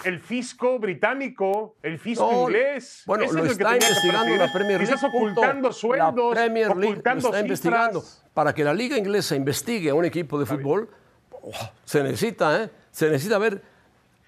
el 0.04 0.19
fisco 0.19 0.80
británico, 0.80 1.75
el 1.84 1.99
fisco 1.99 2.28
No, 2.32 2.41
inglés. 2.43 3.04
Bueno, 3.06 3.25
Ese 3.25 3.34
lo 3.36 3.45
es 3.45 3.52
está 3.52 3.69
que 3.69 3.75
investigando 3.75 4.36
la 4.38 4.52
Premier 4.52 4.80
League. 4.80 4.91
Quizás 4.95 5.04
ocultando 5.04 5.71
sueldos, 5.71 6.36
La 6.36 6.41
Premier 6.45 6.67
League 6.69 6.82
lo 6.82 6.89
ocultando 6.89 7.28
está 7.28 7.38
cifras. 7.38 7.43
investigando. 7.43 8.04
Para 8.34 8.54
que 8.56 8.63
la 8.63 8.73
liga 8.73 8.97
inglesa 8.97 9.36
investigue 9.36 9.91
a 9.91 9.93
un 9.93 10.06
equipo 10.06 10.39
de 10.39 10.47
fútbol, 10.47 10.89
oh, 11.30 11.52
se 11.86 12.02
necesita, 12.02 12.63
¿eh? 12.63 12.69
Se 12.89 13.08
necesita 13.08 13.36
haber 13.36 13.62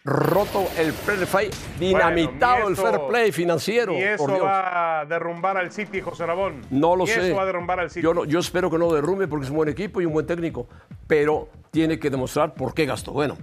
roto 0.04 0.68
el 0.78 0.94
fair 0.94 1.28
play, 1.28 1.50
dinamitado 1.80 2.64
Bueno, 2.64 2.70
el 2.70 2.76
fair 2.76 3.02
play 3.08 3.32
financiero. 3.32 3.94
Y 3.94 4.02
eso 4.02 4.18
por 4.26 4.34
Dios. 4.34 4.44
va 4.46 5.02
a 5.02 5.06
derrumbar 5.06 5.58
al 5.58 5.72
City, 5.72 6.02
José 6.02 6.26
Rabón. 6.26 6.62
No 6.72 6.96
lo 6.96 7.06
Ni 7.06 7.12
sé. 7.12 7.28
eso 7.28 7.36
va 7.36 7.44
a 7.44 7.46
derrumbar 7.46 7.80
al 7.80 7.90
City. 7.92 8.02
Yo, 8.04 8.14
no- 8.14 8.26
yo 8.26 8.40
espero 8.40 8.70
que 8.72 8.78
no 8.80 8.92
derrumbe 8.92 9.28
porque 9.28 9.46
es 9.46 9.52
un 9.52 9.58
buen 9.58 9.70
equipo 9.70 10.02
y 10.02 10.06
un 10.06 10.14
buen 10.14 10.26
técnico, 10.26 10.68
pero 11.08 11.50
tiene 11.70 12.00
que 12.00 12.10
demostrar 12.10 12.54
por 12.56 12.74
qué 12.74 12.86
gastó. 12.86 13.12
Bueno, 13.12 13.38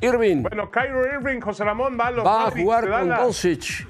Irving 0.00 0.42
Bueno, 0.42 0.70
Kyrie 0.70 1.14
Irving, 1.20 1.40
José 1.40 1.64
Ramón 1.64 1.96
va 2.00 2.06
a 2.08 2.10
los 2.10 2.24
va 2.26 2.46
a 2.46 2.50
jugar 2.50 2.88
con. 2.90 3.08
Doncic. 3.08 3.86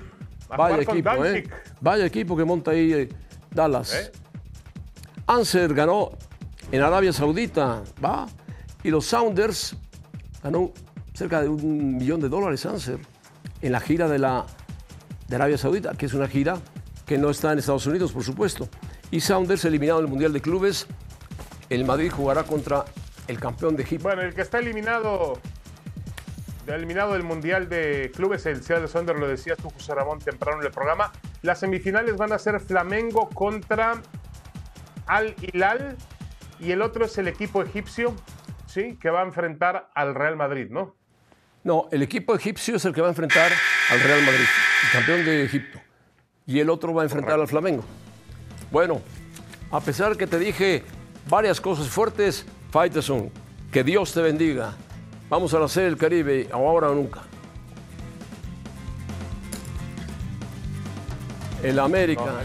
Vaya 0.49 0.77
equipo, 0.83 1.25
¿eh? 1.25 1.49
Vaya 1.81 2.05
equipo 2.07 2.37
que 2.37 2.44
monta 2.44 2.70
ahí 2.72 2.92
eh, 2.92 3.09
Dallas. 3.51 3.94
¿Eh? 3.94 4.12
Anser 5.27 5.75
ganó 5.75 6.11
en 6.70 6.83
Arabia 6.83 7.12
Saudita, 7.12 7.83
va. 8.05 8.27
Y 8.85 8.90
los 8.90 9.07
Sounders 9.07 9.77
ganó 10.42 10.70
cerca 11.16 11.40
de 11.40 11.48
un 11.48 11.96
millón 11.96 12.20
de 12.20 12.29
dólares 12.29 12.66
Anser 12.66 13.00
en 13.62 13.72
la 13.72 13.81
gira 13.81 14.07
de 14.07 14.18
la 14.18 14.46
de 15.29 15.37
Arabia 15.37 15.59
Saudita, 15.59 15.94
que 15.94 16.07
es 16.07 16.14
una 16.14 16.29
gira 16.29 16.59
que 17.07 17.18
no 17.18 17.31
está 17.31 17.52
en 17.52 17.59
Estados 17.59 17.87
Unidos, 17.87 18.12
por 18.12 18.22
supuesto. 18.22 18.68
Y 19.11 19.20
Sounders 19.20 19.64
eliminado 19.64 20.00
del 20.00 20.09
Mundial 20.09 20.33
de 20.33 20.40
Clubes. 20.40 20.87
El 21.70 21.85
Madrid 21.85 22.12
jugará 22.12 22.44
contra 22.44 22.85
el 23.29 23.40
campeón 23.40 23.76
de 23.76 23.83
Egipto. 23.83 24.05
Bueno, 24.05 24.22
el 24.22 24.35
que 24.35 24.42
está 24.42 24.59
eliminado, 24.59 25.40
eliminado 26.66 27.14
del 27.14 27.22
Mundial 27.22 27.68
de 27.68 28.12
Clubes, 28.14 28.46
el 28.46 28.62
Seattle 28.62 28.88
Sounders, 28.88 29.18
lo 29.18 29.26
decías 29.26 29.59
tú, 29.59 29.70
José 29.70 29.94
Ramón, 29.94 30.18
temprano 30.18 30.61
en 30.61 30.66
el 30.66 30.72
programa. 30.72 31.12
Las 31.42 31.61
semifinales 31.61 32.16
van 32.16 32.33
a 32.33 32.38
ser 32.38 32.61
Flamengo 32.61 33.29
contra 33.31 34.00
Al 35.07 35.35
Hilal 35.40 35.96
y 36.61 36.72
el 36.72 36.83
otro 36.83 37.05
es 37.07 37.18
el 37.18 37.29
equipo 37.29 37.62
egipcio, 37.62 38.14
¿sí? 38.66 38.96
Que 39.00 39.11
va 39.11 39.20
a 39.20 39.24
enfrentar 39.24 39.90
al 39.94 40.14
Real 40.14 40.37
Madrid, 40.37 40.68
¿no? 40.70 40.94
No, 41.66 41.88
el 41.90 42.00
equipo 42.00 42.33
egipcio 42.33 42.76
es 42.76 42.85
el 42.85 42.94
que 42.94 43.00
va 43.00 43.09
a 43.09 43.11
enfrentar 43.11 43.50
al 43.90 43.98
Real 43.98 44.22
Madrid, 44.22 44.46
el 44.85 44.90
campeón 44.92 45.24
de 45.24 45.44
Egipto. 45.44 45.81
Y 46.46 46.61
el 46.61 46.70
otro 46.70 46.94
va 46.94 47.02
a 47.02 47.07
enfrentar 47.07 47.40
al 47.40 47.48
Flamengo. 47.48 47.83
Bueno, 48.70 49.02
a 49.72 49.81
pesar 49.81 50.16
que 50.16 50.29
te 50.29 50.38
dije 50.38 50.85
varias 51.29 51.61
cosas 51.61 51.88
fuertes, 51.88 52.46
Faitelson, 52.70 53.33
que 53.72 53.83
Dios 53.83 54.14
te 54.14 54.22
bendiga. 54.22 54.76
Vamos 55.29 55.55
a 55.55 55.59
la 55.59 55.66
serie 55.66 55.88
del 55.88 55.98
Caribe, 55.98 56.48
ahora 56.52 56.88
o 56.88 56.94
nunca. 56.94 57.22
El 61.64 61.81
América 61.81 62.44